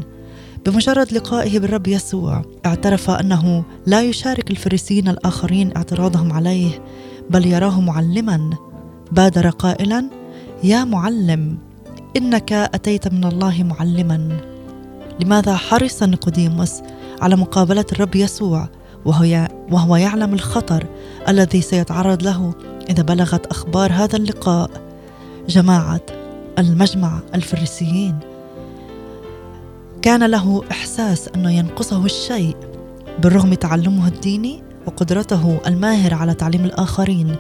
بمجرد 0.66 1.14
لقائه 1.14 1.60
بالرب 1.60 1.88
يسوع 1.88 2.42
اعترف 2.66 3.10
أنه 3.10 3.64
لا 3.86 4.02
يشارك 4.02 4.52
الفريسيين 4.52 5.08
الآخرين 5.08 5.72
اعتراضهم 5.78 6.34
عليه 6.34 6.84
بل 7.30 7.48
يراه 7.48 7.82
معلما. 7.82 8.50
بادر 9.12 9.50
قائلا 9.50 10.10
يا 10.64 10.84
معلم 10.84 11.58
إنك 12.18 12.52
أتيت 12.52 13.08
من 13.08 13.24
الله 13.24 13.64
معلما. 13.64 14.38
لماذا 15.20 15.56
حرص 15.56 16.04
نيقوديموس 16.04 16.82
على 17.22 17.36
مقابلة 17.36 17.86
الرب 17.92 18.16
يسوع 18.16 18.70
وهو 19.06 19.48
وهو 19.72 19.96
يعلم 19.96 20.34
الخطر 20.34 20.86
الذي 21.28 21.62
سيتعرض 21.62 22.24
له 22.24 22.54
إذا 22.90 23.04
بلغت 23.04 23.46
أخبار 23.46 23.92
هذا 23.94 24.18
اللقاء؟ 24.18 24.70
جماعة 25.50 26.02
المجمع 26.60 27.20
الفريسيين. 27.36 28.33
كان 30.04 30.24
له 30.24 30.62
إحساس 30.72 31.30
أنه 31.36 31.52
ينقصه 31.52 32.06
الشيء 32.06 32.56
بالرغم 33.20 33.54
تعلمه 33.54 34.08
الديني 34.08 34.64
وقدرته 34.86 35.60
الماهره 35.68 36.16
على 36.16 36.34
تعليم 36.34 36.66
الآخرين 36.66 37.36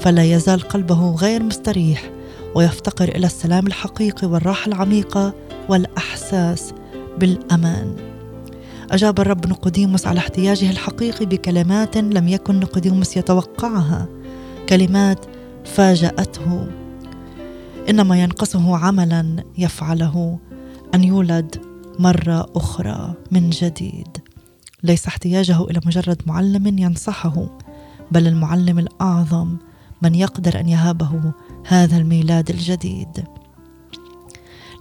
فلا 0.00 0.24
يزال 0.24 0.60
قلبه 0.60 1.14
غير 1.14 1.42
مستريح 1.42 2.10
ويفتقر 2.54 3.08
إلى 3.08 3.26
السلام 3.26 3.66
الحقيقي 3.66 4.28
والراحة 4.28 4.68
العميقة 4.68 5.34
والأحساس 5.68 6.72
بالأمان. 7.18 7.96
أجاب 8.90 9.20
الرب 9.20 9.46
نقوديموس 9.46 10.06
على 10.06 10.18
احتياجه 10.18 10.70
الحقيقي 10.70 11.26
بكلمات 11.26 11.96
لم 11.96 12.28
يكن 12.28 12.60
نقوديموس 12.60 13.16
يتوقعها 13.16 14.08
كلمات 14.68 15.24
فاجأته. 15.64 16.66
إنما 17.90 18.22
ينقصه 18.22 18.76
عملا 18.76 19.44
يفعله 19.58 20.38
أن 20.94 21.04
يولد 21.04 21.69
مرة 22.00 22.46
أخرى 22.56 23.14
من 23.30 23.50
جديد. 23.50 24.18
ليس 24.82 25.06
احتياجه 25.06 25.64
إلى 25.64 25.80
مجرد 25.86 26.22
معلم 26.26 26.78
ينصحه 26.78 27.58
بل 28.10 28.26
المعلم 28.26 28.78
الأعظم 28.78 29.56
من 30.02 30.14
يقدر 30.14 30.60
أن 30.60 30.68
يهابه 30.68 31.32
هذا 31.66 31.96
الميلاد 31.96 32.50
الجديد. 32.50 33.24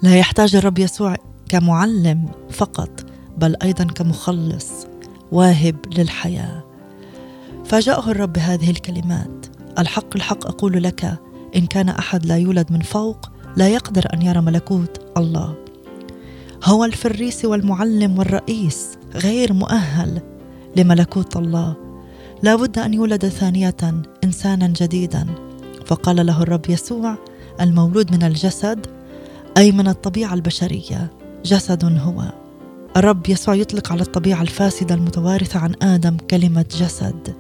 لا 0.04 0.16
يحتاج 0.16 0.56
الرب 0.56 0.80
يسوع 0.80 1.16
كمعلم 1.50 2.30
فقط 2.50 3.06
بل 3.38 3.56
أيضا 3.64 3.84
كمخلص 3.84 4.70
واهب 5.32 5.76
للحياة. 5.98 6.64
فاجأه 7.66 8.12
الرب 8.12 8.34
بهذه 8.34 8.70
الكلمات. 8.70 9.46
الحق 9.80 10.16
الحق 10.16 10.48
أقول 10.48 10.84
لك 10.84 11.20
إن 11.56 11.66
كان 11.66 11.90
أحد 11.90 12.26
لا 12.26 12.38
يولد 12.38 12.72
من 12.72 12.82
فوق 12.82 13.30
لا 13.58 13.70
يقدر 13.70 14.14
أن 14.14 14.22
يرى 14.22 14.42
ملكوت 14.42 15.12
الله. 15.18 15.69
هو 16.64 16.86
الفريسي 16.86 17.48
والمعلم 17.48 18.18
والرئيس 18.20 18.88
غير 19.16 19.54
مؤهل 19.54 20.22
لملكوت 20.76 21.38
الله. 21.38 21.76
لا 22.44 22.56
بد 22.56 22.80
أن 22.80 22.94
يولد 22.94 23.28
ثانية 23.28 23.76
إنسانا 24.24 24.68
جديدا. 24.68 25.26
فقال 25.86 26.26
له 26.26 26.42
الرب 26.42 26.70
يسوع 26.70 27.16
المولود 27.62 28.12
من 28.12 28.24
الجسد 28.24 28.88
أي 29.58 29.72
من 29.72 29.88
الطبيعة 29.88 30.34
البشرية 30.34 31.12
جسد 31.46 31.84
هو. 31.84 32.24
الرب 32.98 33.30
يسوع 33.30 33.56
يطلق 33.56 33.92
على 33.92 34.02
الطبيعة 34.02 34.42
الفاسدة 34.42 34.96
المتوارثة 34.96 35.60
عن 35.60 35.74
آدم 35.82 36.18
كلمة 36.18 36.66
جسد 36.80 37.34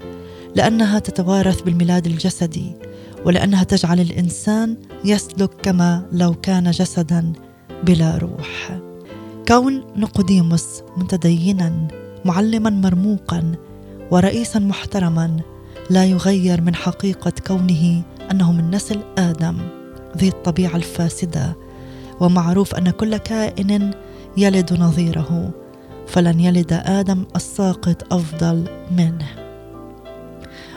لأنها 0.56 1.00
تتوارث 1.00 1.62
بالميلاد 1.62 2.06
الجسدي 2.06 2.76
ولأنها 3.26 3.64
تجعل 3.64 4.00
الإنسان 4.00 4.78
يسلك 5.06 5.50
كما 5.62 6.06
لو 6.12 6.34
كان 6.34 6.72
جسدا 6.72 7.34
بلا 7.84 8.18
روح. 8.18 8.80
كون 9.50 9.84
نقوديموس 9.96 10.82
متدينا 10.98 11.88
معلما 12.26 12.70
مرموقا 12.70 13.56
ورئيسا 14.12 14.60
محترما 14.60 15.40
لا 15.90 16.06
يغير 16.06 16.62
من 16.62 16.76
حقيقة 16.76 17.32
كونه 17.48 18.02
أنه 18.32 18.52
من 18.52 18.72
نسل 18.72 19.00
آدم 19.18 19.58
ذي 20.18 20.28
الطبيعة 20.28 20.76
الفاسدة. 20.76 21.56
ومعروف 22.20 22.76
أن 22.76 22.90
كل 22.90 23.18
كائن 23.18 23.92
يلد 24.38 24.74
نظيره 24.74 25.52
فلن 26.08 26.40
يلد 26.40 26.74
آدم 26.74 27.26
الساقط 27.36 28.14
أفضل 28.14 28.66
منه. 28.92 29.28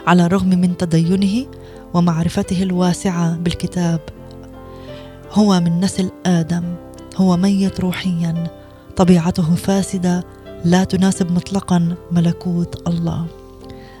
على 0.07 0.25
الرغم 0.25 0.49
من 0.49 0.77
تدينه 0.77 1.45
ومعرفته 1.93 2.63
الواسعة 2.63 3.37
بالكتاب 3.37 3.99
هو 5.31 5.59
من 5.59 5.79
نسل 5.79 6.11
آدم 6.25 6.63
هو 7.17 7.37
ميت 7.37 7.79
روحيا 7.79 8.62
طبيعته 8.95 9.55
فاسدة 9.55 10.23
لا 10.65 10.83
تناسب 10.83 11.31
مطلقا 11.31 11.95
ملكوت 12.11 12.87
الله. 12.87 13.25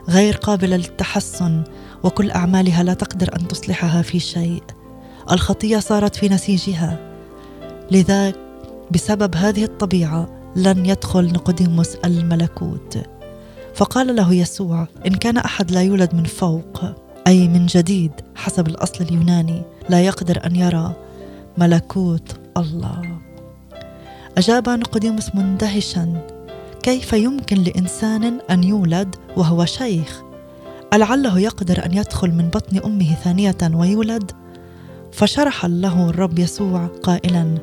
غير 0.09 0.35
قابلة 0.35 0.77
للتحسن 0.77 1.63
وكل 2.03 2.31
أعمالها 2.31 2.83
لا 2.83 2.93
تقدر 2.93 3.35
أن 3.35 3.47
تصلحها 3.47 4.01
في 4.01 4.19
شيء. 4.19 4.63
الخطية 5.31 5.79
صارت 5.79 6.15
في 6.15 6.29
نسيجها. 6.29 6.99
لذا 7.91 8.33
بسبب 8.91 9.35
هذه 9.35 9.63
الطبيعة 9.63 10.29
لن 10.55 10.85
يدخل 10.85 11.33
نقوديموس 11.33 11.95
الملكوت. 11.95 12.97
فقال 13.75 14.15
له 14.15 14.33
يسوع 14.33 14.87
إن 15.07 15.15
كان 15.15 15.37
أحد 15.37 15.71
لا 15.71 15.81
يولد 15.81 16.15
من 16.15 16.23
فوق 16.23 16.83
أي 17.27 17.47
من 17.47 17.65
جديد 17.65 18.11
حسب 18.35 18.67
الأصل 18.67 19.03
اليوناني 19.03 19.61
لا 19.89 20.01
يقدر 20.01 20.45
أن 20.45 20.55
يرى 20.55 20.93
ملكوت 21.57 22.35
الله. 22.57 23.01
أجاب 24.37 24.69
نقوديموس 24.69 25.35
مندهشا 25.35 26.27
كيف 26.83 27.13
يمكن 27.13 27.63
لإنسان 27.63 28.39
أن 28.49 28.63
يولد 28.63 29.15
وهو 29.37 29.65
شيخ 29.65 30.21
ألعله 30.93 31.39
يقدر 31.39 31.85
أن 31.85 31.93
يدخل 31.93 32.31
من 32.31 32.49
بطن 32.49 32.77
أمه 32.85 33.13
ثانية 33.13 33.57
ويولد؟ 33.73 34.31
فشرح 35.11 35.65
له 35.65 36.09
الرب 36.09 36.39
يسوع 36.39 36.85
قائلا: 36.85 37.57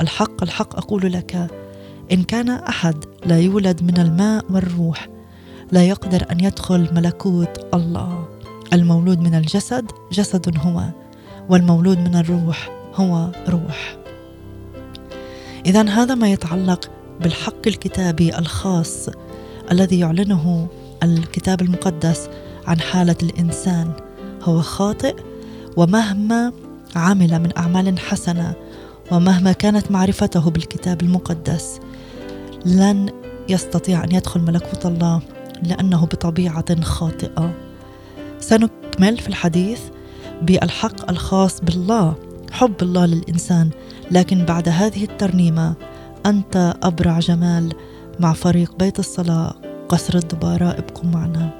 الحق 0.00 0.42
الحق 0.42 0.76
أقول 0.76 1.12
لك 1.12 1.50
إن 2.12 2.22
كان 2.22 2.50
أحد 2.50 3.04
لا 3.26 3.40
يولد 3.40 3.82
من 3.82 3.98
الماء 3.98 4.44
والروح 4.50 5.08
لا 5.72 5.84
يقدر 5.84 6.26
أن 6.32 6.40
يدخل 6.40 6.88
ملكوت 6.94 7.66
الله. 7.74 8.28
المولود 8.72 9.20
من 9.20 9.34
الجسد 9.34 9.90
جسد 10.12 10.58
هو، 10.58 10.82
والمولود 11.48 11.98
من 11.98 12.16
الروح 12.16 12.70
هو 12.94 13.30
روح. 13.48 13.97
إذا 15.68 15.88
هذا 15.88 16.14
ما 16.14 16.32
يتعلق 16.32 16.90
بالحق 17.20 17.66
الكتابي 17.66 18.38
الخاص 18.38 19.08
الذي 19.70 19.98
يعلنه 19.98 20.68
الكتاب 21.02 21.62
المقدس 21.62 22.28
عن 22.66 22.80
حالة 22.80 23.16
الإنسان. 23.22 23.92
هو 24.42 24.60
خاطئ 24.60 25.16
ومهما 25.76 26.52
عمل 26.96 27.38
من 27.38 27.56
أعمال 27.56 27.98
حسنة 27.98 28.54
ومهما 29.12 29.52
كانت 29.52 29.90
معرفته 29.90 30.50
بالكتاب 30.50 31.02
المقدس 31.02 31.80
لن 32.64 33.10
يستطيع 33.48 34.04
أن 34.04 34.12
يدخل 34.12 34.40
ملكوت 34.40 34.86
الله 34.86 35.20
لأنه 35.62 36.04
بطبيعة 36.04 36.82
خاطئة. 36.82 37.54
سنكمل 38.40 39.18
في 39.18 39.28
الحديث 39.28 39.80
بالحق 40.42 41.10
الخاص 41.10 41.60
بالله 41.60 42.14
حب 42.52 42.82
الله 42.82 43.06
للإنسان. 43.06 43.70
لكن 44.10 44.44
بعد 44.44 44.68
هذه 44.68 45.04
الترنيمة 45.04 45.74
أنت 46.26 46.74
أبرع 46.82 47.18
جمال 47.18 47.72
مع 48.20 48.32
فريق 48.32 48.78
بيت 48.78 48.98
الصلاة 48.98 49.54
قصر 49.88 50.18
الدبارة 50.18 50.70
ابقوا 50.70 51.10
معنا. 51.10 51.57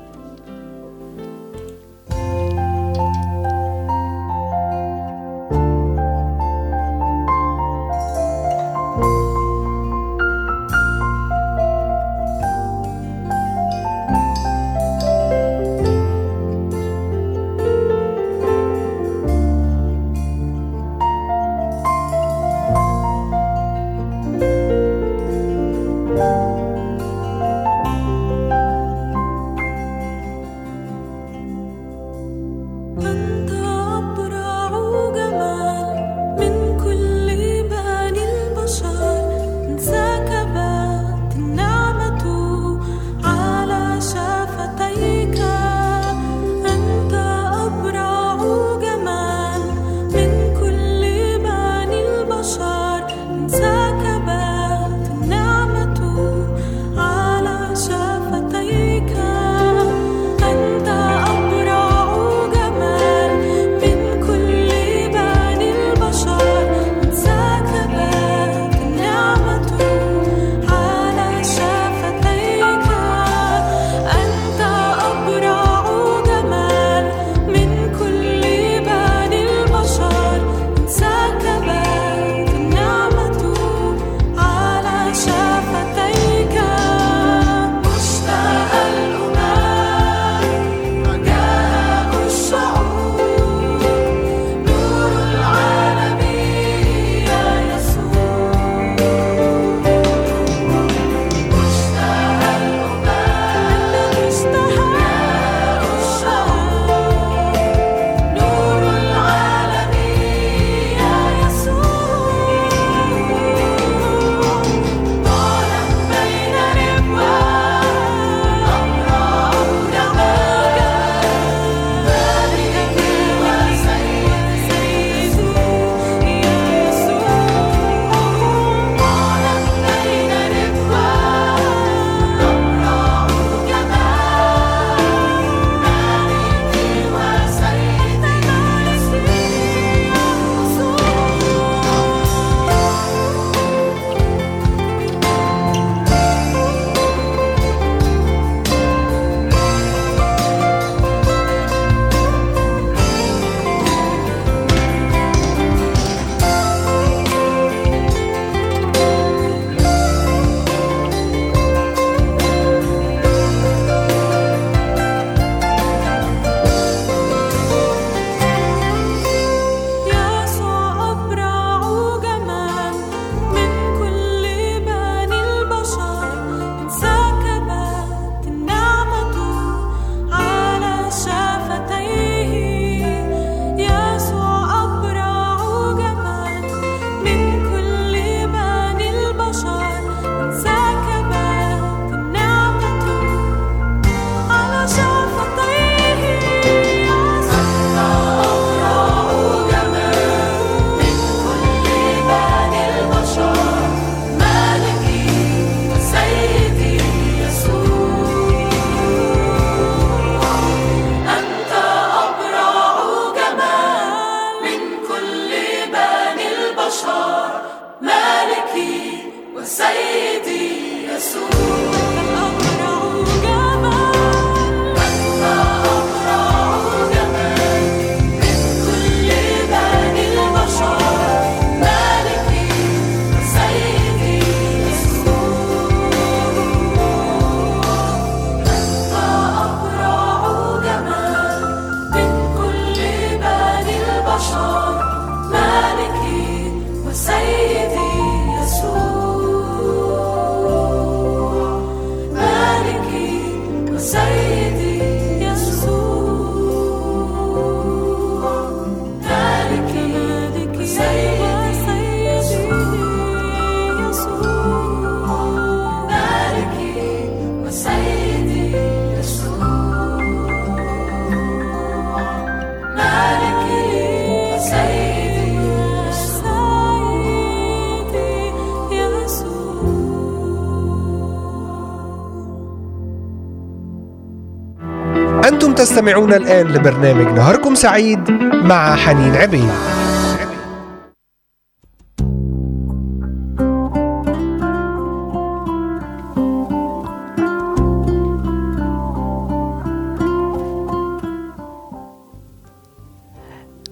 أنتم 285.48 285.74
تستمعون 285.74 286.32
الآن 286.32 286.66
لبرنامج 286.66 287.26
نهاركم 287.26 287.74
سعيد 287.74 288.30
مع 288.52 288.96
حنين 288.96 289.34
عبيد. 289.34 289.70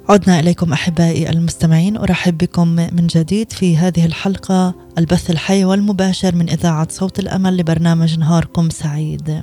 عدنا 0.09 0.41
إليكم 0.41 0.73
أحبائي 0.73 1.31
المستمعين 1.31 1.97
أرحب 1.97 2.39
بكم 2.39 2.69
من 2.69 3.07
جديد 3.07 3.53
في 3.53 3.77
هذه 3.77 4.07
الحلقة 4.07 4.75
البث 4.99 5.31
الحي 5.31 5.65
والمباشر 5.65 6.35
من 6.35 6.51
إذاعة 6.51 6.89
صوت 6.91 7.19
الأمل 7.19 7.57
لبرنامج 7.57 8.19
نهاركم 8.19 8.71
سعيد. 8.71 9.43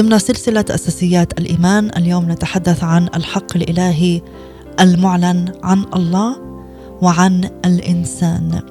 ضمن 0.00 0.18
سلسلة 0.18 0.64
أساسيات 0.70 1.38
الإيمان 1.40 1.90
اليوم 1.96 2.30
نتحدث 2.30 2.84
عن 2.84 3.08
الحق 3.14 3.56
الإلهي 3.56 4.22
المعلن 4.80 5.52
عن 5.62 5.84
الله 5.94 6.36
وعن 7.02 7.50
الإنسان. 7.64 8.62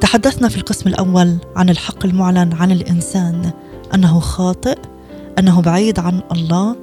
تحدثنا 0.00 0.48
في 0.48 0.56
القسم 0.56 0.88
الأول 0.88 1.36
عن 1.56 1.70
الحق 1.70 2.04
المعلن 2.04 2.52
عن 2.52 2.70
الإنسان 2.70 3.50
أنه 3.94 4.20
خاطئ 4.20 4.78
أنه 5.38 5.60
بعيد 5.60 5.98
عن 5.98 6.20
الله 6.32 6.76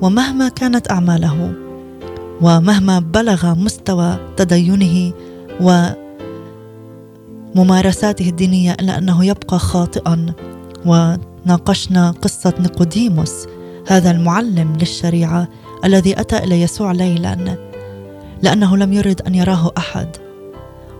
ومهما 0.00 0.48
كانت 0.48 0.90
أعماله 0.90 1.52
ومهما 2.40 2.98
بلغ 2.98 3.54
مستوى 3.54 4.18
تدينه 4.36 5.12
وممارساته 7.54 8.28
الدينية 8.28 8.72
إلا 8.72 8.98
أنه 8.98 9.24
يبقى 9.24 9.58
خاطئا. 9.58 10.34
وناقشنا 11.46 12.10
قصة 12.10 12.54
نيقوديموس 12.60 13.46
هذا 13.86 14.10
المعلم 14.10 14.76
للشريعة 14.76 15.48
الذي 15.84 16.20
أتى 16.20 16.38
إلى 16.38 16.62
يسوع 16.62 16.92
ليلا 16.92 17.56
لأنه 18.42 18.76
لم 18.76 18.92
يرد 18.92 19.20
أن 19.20 19.34
يراه 19.34 19.72
أحد 19.78 20.08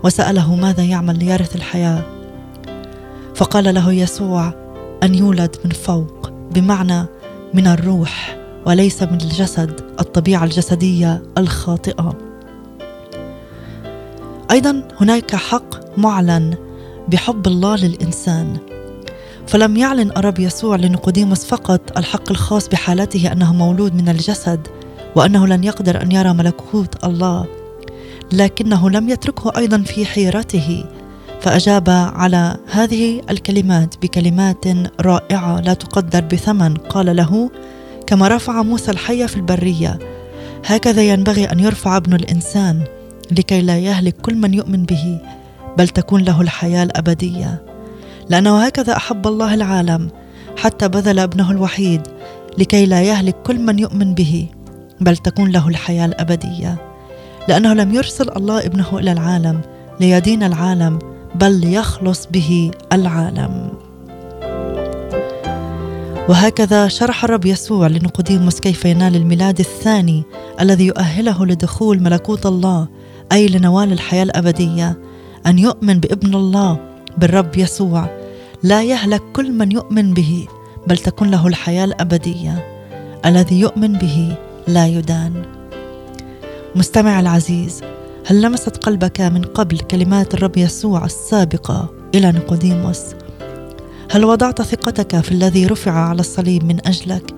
وسأله 0.04 0.54
ماذا 0.54 0.82
يعمل 0.82 1.18
ليرث 1.18 1.56
الحياة. 1.56 2.02
فقال 3.34 3.74
له 3.74 3.92
يسوع 3.92 4.52
أن 5.02 5.14
يولد 5.14 5.56
من 5.64 5.70
فوق 5.70 6.30
بمعنى 6.54 7.04
من 7.54 7.66
الروح 7.66 8.38
وليس 8.66 9.02
من 9.02 9.20
الجسد 9.20 9.80
الطبيعة 10.00 10.44
الجسدية 10.44 11.22
الخاطئة. 11.38 12.18
أيضا 14.50 14.88
هناك 15.00 15.36
حق 15.36 15.98
معلن 15.98 16.54
بحب 17.08 17.46
الله 17.46 17.76
للإنسان. 17.76 18.71
فلم 19.46 19.76
يعلن 19.76 20.10
الرب 20.16 20.38
يسوع 20.38 20.76
لنيقوديموس 20.76 21.44
فقط 21.44 21.98
الحق 21.98 22.30
الخاص 22.30 22.68
بحالته 22.68 23.32
أنه 23.32 23.52
مولود 23.52 23.94
من 23.94 24.08
الجسد 24.08 24.68
وأنه 25.16 25.46
لن 25.46 25.64
يقدر 25.64 26.02
أن 26.02 26.12
يرى 26.12 26.32
ملكوت 26.32 27.04
الله 27.04 27.46
لكنه 28.32 28.90
لم 28.90 29.08
يتركه 29.08 29.52
أيضا 29.56 29.82
في 29.82 30.06
حيرته. 30.06 30.84
فأجاب 31.40 31.90
على 31.90 32.56
هذه 32.70 33.22
الكلمات 33.30 33.94
بكلمات 34.02 34.64
رائعة 35.00 35.60
لا 35.60 35.74
تقدر 35.74 36.20
بثمن. 36.20 36.74
قال 36.74 37.16
له 37.16 37.50
كما 38.06 38.28
رفع 38.28 38.62
موسى 38.62 38.90
الحيه 38.90 39.26
في 39.26 39.36
البرية 39.36 39.98
هكذا 40.66 41.02
ينبغي 41.02 41.44
أن 41.44 41.60
يرفع 41.60 41.96
ابن 41.96 42.14
الإنسان 42.14 42.84
لكي 43.30 43.60
لا 43.60 43.78
يهلك 43.78 44.16
كل 44.16 44.34
من 44.34 44.54
يؤمن 44.54 44.84
به 44.84 45.20
بل 45.78 45.88
تكون 45.88 46.22
له 46.22 46.40
الحياة 46.40 46.82
الأبدية. 46.82 47.71
لأنه 48.32 48.64
هكذا 48.64 48.96
أحب 48.96 49.26
الله 49.26 49.54
العالم 49.54 50.10
حتى 50.56 50.88
بذل 50.88 51.18
ابنه 51.18 51.50
الوحيد 51.50 52.02
لكي 52.58 52.86
لا 52.86 53.02
يهلك 53.02 53.36
كل 53.42 53.58
من 53.58 53.78
يؤمن 53.78 54.14
به 54.14 54.46
بل 55.00 55.16
تكون 55.16 55.50
له 55.50 55.68
الحياة 55.68 56.06
الأبدية. 56.06 56.76
لأنه 57.48 57.74
لم 57.74 57.94
يرسل 57.94 58.30
الله 58.36 58.58
ابنه 58.58 58.98
إلى 58.98 59.12
العالم 59.12 59.60
ليدين 60.00 60.42
العالم 60.42 60.98
بل 61.34 61.60
ليخلص 61.60 62.28
به 62.30 62.70
العالم. 62.92 63.72
وهكذا 66.28 66.88
شرح 66.88 67.24
الرب 67.24 67.46
يسوع 67.46 67.86
لنقوديموس 67.86 68.60
كيف 68.60 68.84
ينال 68.84 69.16
الميلاد 69.16 69.58
الثاني 69.58 70.22
الذي 70.60 70.86
يؤهله 70.86 71.46
لدخول 71.46 72.02
ملكوت 72.02 72.46
الله 72.46 72.88
أي 73.32 73.46
لنوال 73.46 73.92
الحياة 73.92 74.22
الأبدية 74.22 74.98
أن 75.46 75.58
يؤمن 75.58 76.00
بابن 76.00 76.34
الله 76.34 76.78
بالرب 77.18 77.56
يسوع. 77.56 78.21
لا 78.64 78.82
يهلك 78.82 79.22
كل 79.32 79.52
من 79.52 79.72
يؤمن 79.72 80.14
به 80.14 80.46
بل 80.86 80.98
تكون 80.98 81.30
له 81.30 81.46
الحياة 81.46 81.84
الأبدية. 81.84 82.66
الذي 83.26 83.60
يؤمن 83.60 83.92
به 83.92 84.36
لا 84.68 84.86
يدان. 84.86 85.42
مستمع 86.74 87.20
العزيز 87.20 87.82
هل 88.26 88.42
لمست 88.42 88.76
قلبك 88.76 89.20
من 89.20 89.42
قبل 89.42 89.78
كلمات 89.78 90.34
الرب 90.34 90.56
يسوع 90.56 91.04
السابقة 91.04 91.88
إلى 92.14 92.32
نيقوديموس؟ 92.32 93.00
هل 94.10 94.24
وضعت 94.24 94.62
ثقتك 94.62 95.20
في 95.20 95.32
الذي 95.32 95.66
رفع 95.66 95.92
على 95.92 96.20
الصليب 96.20 96.64
من 96.64 96.86
أجلك؟ 96.86 97.34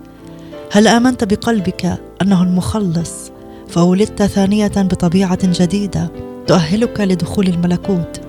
هل 0.73 0.89
آمنت 0.89 1.25
بقلبك 1.25 1.99
أنه 2.23 2.43
المخلص 2.43 3.31
فولدت 3.69 4.23
ثانية 4.23 4.73
بطبيعة 4.77 5.39
جديدة 5.43 6.11
تؤهلك 6.47 7.01
لدخول 7.01 7.47
الملكوت؟ 7.47 8.24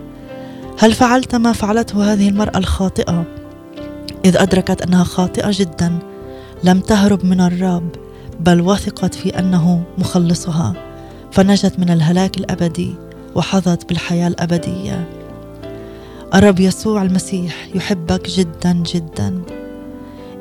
هل 0.80 0.94
فعلت 0.94 1.36
ما 1.36 1.52
فعلته 1.52 2.14
هذه 2.14 2.30
المرأة 2.30 2.58
الخاطئة؟ 2.58 3.26
إذ 4.26 4.38
أدركت 4.38 4.82
أنها 4.82 5.04
خاطئة 5.04 5.52
جدا 5.52 6.00
لم 6.64 6.80
تهرب 6.80 7.26
من 7.26 7.42
الرب 7.42 7.90
بل 8.40 8.62
وثقت 8.62 9.16
في 9.16 9.40
أنه 9.40 9.84
مخلصها 9.98 10.74
فنجت 11.32 11.80
من 11.80 11.90
الهلاك 11.90 12.38
الأبدي 12.38 12.96
وحظت 13.36 13.90
بالحياة 13.90 14.28
الأبدية. 14.28 15.10
الرب 16.34 16.60
يسوع 16.60 17.02
المسيح 17.02 17.68
يحبك 17.76 18.30
جدا 18.30 18.74
جدا. 18.74 19.42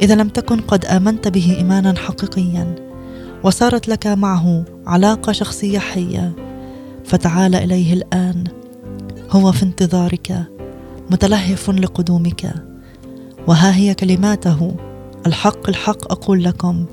إذا 0.03 0.15
لم 0.15 0.29
تكن 0.29 0.61
قد 0.61 0.85
آمنت 0.85 1.29
به 1.29 1.57
ايمانا 1.59 1.95
حقيقيا 1.99 2.75
وصارت 3.43 3.89
لك 3.89 4.07
معه 4.07 4.65
علاقة 4.87 5.33
شخصية 5.33 5.79
حية 5.79 6.33
فتعال 7.05 7.55
إليه 7.55 7.93
الآن. 7.93 8.64
هو 9.35 9.53
في 9.53 9.63
انتظارك 9.63 10.47
متلهف 11.11 11.71
لقدومك. 11.71 12.55
وها 13.47 13.77
هي 13.77 13.95
كلماته 13.95 14.77
الحق 15.27 15.69
الحق 15.69 16.13
أقول 16.13 16.45
لكم 16.45 16.87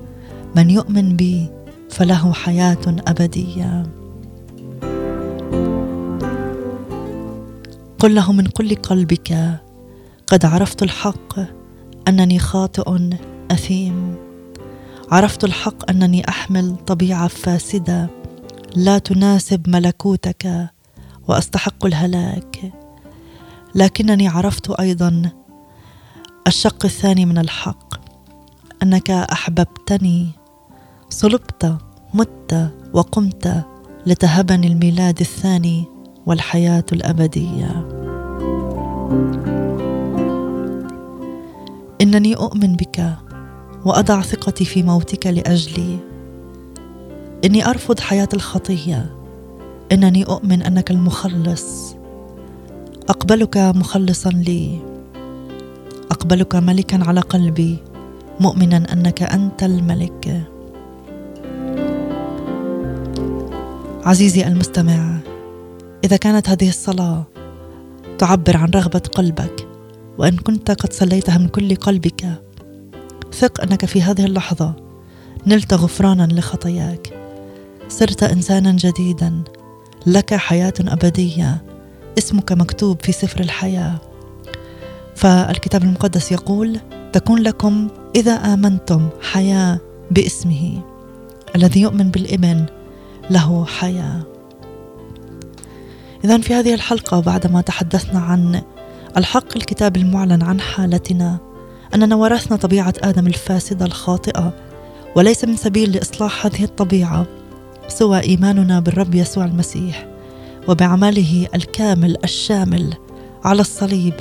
من 0.56 0.70
يؤمن 0.70 1.16
بي 1.16 1.50
فله 1.90 2.34
حياة 2.34 2.78
أبدية. 2.88 3.84
قل 8.00 8.16
له 8.16 8.32
من 8.32 8.46
كل 8.46 8.76
قلبك 8.76 9.60
قد 10.28 10.46
عرفت 10.46 10.84
الحق 10.84 11.40
أنني 12.08 12.40
خاطئ 12.40 13.10
أثيم. 13.52 14.16
عرفت 15.12 15.44
الحق 15.44 15.90
أنني 15.90 16.30
أحمل 16.30 16.76
طبيعة 16.88 17.28
فاسدة 17.28 18.10
لا 18.76 18.98
تناسب 18.98 19.70
ملكوتك. 19.70 20.70
وأستحق 21.32 21.86
الهلاك. 21.86 22.74
لكنني 23.76 24.28
عرفت 24.28 24.70
أيضا 24.70 25.32
الشق 26.48 26.86
الثاني 26.86 27.26
من 27.26 27.38
الحق 27.38 27.94
أنك 28.84 29.12
أحببتني 29.12 30.30
صلبت 31.10 31.78
مت 32.14 32.72
وقمت 32.94 33.66
لتهبني 34.06 34.68
الميلاد 34.68 35.20
الثاني 35.20 35.86
والحياة 36.26 36.86
الأبدية. 36.92 37.88
إنني 42.02 42.36
أؤمن 42.36 42.76
بك 42.76 43.16
وأضع 43.86 44.22
ثقتي 44.22 44.66
في 44.66 44.84
موتك 44.84 45.28
لأجلي. 45.28 46.00
إني 47.46 47.70
أرفض 47.70 48.00
حياة 48.00 48.30
الخطية. 48.34 49.21
إنني 49.92 50.24
أؤمن 50.24 50.62
أنك 50.62 50.92
المخلص. 50.92 51.96
أقبلك 53.10 53.58
مخلصا 53.58 54.30
لي. 54.30 54.80
أقبلك 56.12 56.56
ملكا 56.56 57.04
على 57.04 57.20
قلبي. 57.20 57.78
مؤمنا 58.40 58.94
أنك 58.94 59.24
أنت 59.24 59.64
الملك. 59.64 60.44
عزيزي 64.06 64.48
المستمع 64.48 65.18
إذا 66.04 66.18
كانت 66.18 66.50
هذه 66.50 66.70
الصلاة 66.70 67.24
تعبر 68.18 68.58
عن 68.58 68.70
رغبة 68.70 69.00
قلبك 69.00 69.68
وإن 70.18 70.38
كنت 70.38 70.72
قد 70.72 70.94
صليتها 70.94 71.38
من 71.38 71.48
كل 71.48 71.76
قلبك 71.76 72.26
ثق 73.34 73.62
أنك 73.62 73.86
في 73.86 74.02
هذه 74.02 74.26
اللحظة 74.26 74.74
نلت 75.48 75.74
غفرانا 75.74 76.28
لخطاياك. 76.32 77.14
صرت 77.90 78.24
انسانا 78.24 78.72
جديدا. 78.72 79.44
لك 80.06 80.34
حياة 80.34 80.74
أبدية. 80.80 81.62
اسمك 82.18 82.52
مكتوب 82.52 83.02
في 83.02 83.12
سفر 83.12 83.40
الحياة. 83.40 83.96
فالكتاب 85.16 85.84
المقدس 85.84 86.32
يقول 86.32 86.80
تكون 87.14 87.40
لكم 87.40 87.88
إذا 88.16 88.32
آمنتم 88.32 89.10
حياة 89.22 89.80
باسمه. 90.12 90.82
الذي 91.56 91.82
يؤمن 91.82 92.12
بالإبن 92.12 92.66
له 93.30 93.66
حياة. 93.66 94.22
اذا 96.26 96.38
في 96.38 96.54
هذه 96.54 96.74
الحلقة 96.74 97.20
بعدما 97.20 97.62
تحدثنا 97.62 98.20
عن 98.20 98.62
الحق 99.18 99.56
الكتاب 99.56 99.98
المعلن 99.98 100.44
عن 100.44 100.62
حالتنا 100.62 101.38
أننا 101.94 102.16
ورثنا 102.16 102.58
طبيعة 102.58 102.94
آدم 103.04 103.28
الفاسدة 103.28 103.86
الخاطئة 103.86 104.54
وليس 105.16 105.46
من 105.46 105.56
سبيل 105.56 105.92
لإصلاح 105.92 106.46
هذه 106.46 106.64
الطبيعة. 106.64 107.26
سوى 107.92 108.20
إيماننا 108.20 108.80
بالرب 108.80 109.16
يسوع 109.16 109.46
المسيح 109.46 110.08
وبعمله 110.68 111.48
الكامل 111.56 112.18
الشامل 112.24 112.94
على 113.44 113.62
الصليب 113.62 114.14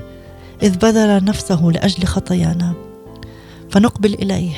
إذ 0.62 0.77
بذل 0.77 1.25
نفسه 1.25 1.64
لأجل 1.64 2.05
خطايانا. 2.05 2.75
فنقبل 3.71 4.14
إليه. 4.14 4.55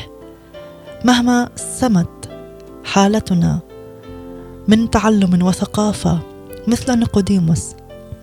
مهما 1.04 1.48
سمت 1.56 2.30
حالتنا 2.84 3.58
من 4.68 4.90
تعلم 4.90 5.42
وثقافة 5.42 6.18
مثل 6.66 6.98
نيقوديموس 6.98 7.74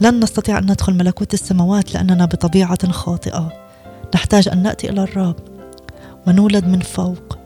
لن 0.02 0.24
نستطيع 0.24 0.58
أن 0.58 0.64
ندخل 0.64 0.94
ملكوت 0.94 1.34
السماوات 1.34 1.94
لأننا 1.94 2.26
بطبيعة 2.26 2.92
خاطئة. 2.92 3.52
نحتاج 4.16 4.48
أن 4.48 4.64
نأتي 4.64 4.90
إلى 4.90 5.04
الرب 5.04 5.36
ونولد 6.28 6.68
من 6.68 6.80
فوق 6.80 7.38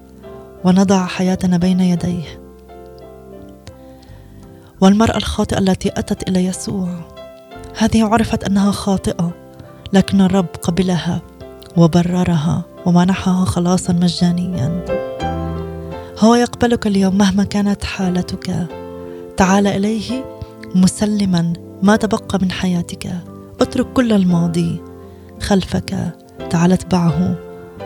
ونضع 0.63 1.05
حياتنا 1.05 1.57
بين 1.57 1.79
يديه. 1.79 2.42
والمرأة 4.81 5.17
الخاطئة 5.17 5.57
التي 5.59 5.89
أتت 5.89 6.29
إلى 6.29 6.45
يسوع. 6.45 6.89
هذه 7.77 8.05
عرفت 8.05 8.43
أنها 8.43 8.71
خاطئة 8.71 9.31
لكن 9.93 10.21
الرب 10.21 10.47
قبلها 10.61 11.21
وبررها 11.77 12.63
ومنحها 12.85 13.45
خلاصا 13.45 13.93
مجانيا. 13.93 14.85
هو 16.19 16.35
يقبلك 16.35 16.87
اليوم 16.87 17.17
مهما 17.17 17.43
كانت 17.43 17.83
حالتك. 17.83 18.67
تعال 19.37 19.67
إليه 19.67 20.25
مسلما 20.75 21.53
ما 21.81 21.95
تبقى 21.95 22.39
من 22.41 22.51
حياتك. 22.51 23.13
اترك 23.61 23.93
كل 23.93 24.13
الماضي 24.13 24.81
خلفك. 25.41 26.13
تعال 26.49 26.71
أتبعه. 26.71 27.35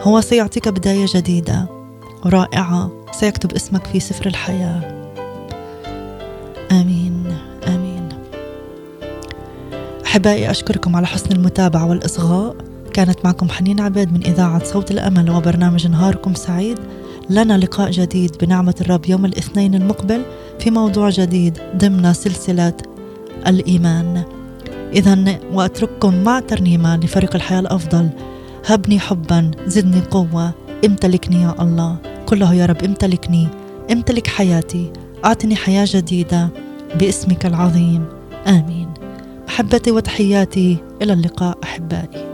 هو 0.02 0.22
سيعطيك 0.22 0.68
بداية 0.70 1.06
جديدة. 1.16 1.66
رائعة. 2.26 2.92
سيكتب 3.12 3.54
اسمك 3.54 3.86
في 3.86 4.00
سفر 4.00 4.26
الحياة. 4.26 4.97
آمين. 6.72 7.24
آمين. 7.68 8.10
أحبائي 10.06 10.52
أشكركم 10.52 10.96
على 10.96 11.08
حسن 11.08 11.32
المتابعة 11.32 11.90
والإصغاء. 11.90 12.56
كانت 12.94 13.26
معكم 13.26 13.50
حنين 13.50 13.80
عبيد 13.80 14.14
من 14.14 14.26
إذاعة 14.26 14.64
صوت 14.64 14.92
الأمل 14.92 15.30
وبرنامج 15.30 15.88
نهاركم 15.88 16.34
سعيد. 16.34 16.78
لنا 17.30 17.58
لقاء 17.58 17.92
جديد 17.92 18.36
بنعمة 18.42 18.76
الرب 18.82 19.06
يوم 19.06 19.26
الاثنين 19.26 19.76
المقبل 19.76 20.22
في 20.60 20.72
موضوع 20.72 21.10
جديد 21.10 21.58
ضمن 21.78 22.14
سلسلة 22.14 22.74
الإيمان. 23.48 24.24
اذا 24.94 25.40
وأترككم 25.54 26.24
مع 26.24 26.40
ترنيمة 26.40 26.98
لفريق 26.98 27.36
الحياة 27.36 27.60
الأفضل. 27.60 28.10
هبني 28.66 29.00
حبا 29.00 29.52
زدني 29.66 30.02
قوة 30.12 30.52
امتلكني 30.86 31.42
يا 31.42 31.56
الله. 31.60 31.98
كله 32.26 32.54
يا 32.54 32.66
رب 32.66 32.84
امتلكني 32.84 33.48
امتلك 33.92 34.28
حياتي. 34.28 34.92
أعطني 35.28 35.56
حياة 35.56 35.88
جديدة 35.90 36.50
باسمك 37.00 37.46
العظيم. 37.46 38.06
آمين. 38.48 38.94
محبتي 39.48 39.92
وتحياتي 39.92 40.78
إلى 41.02 41.14
اللقاء 41.14 41.58
أحبائي. 41.64 42.27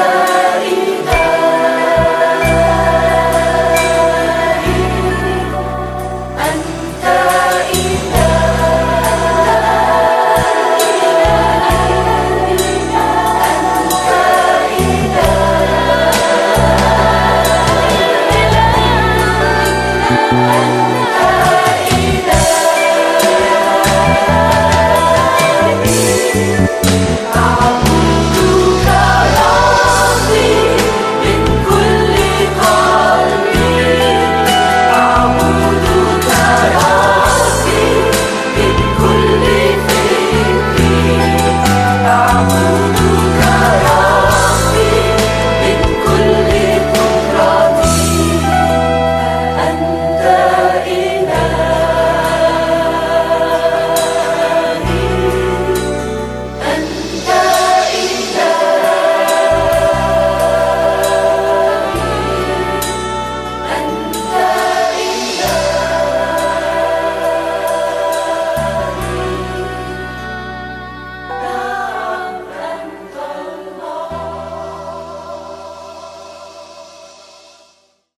다 0.00 0.29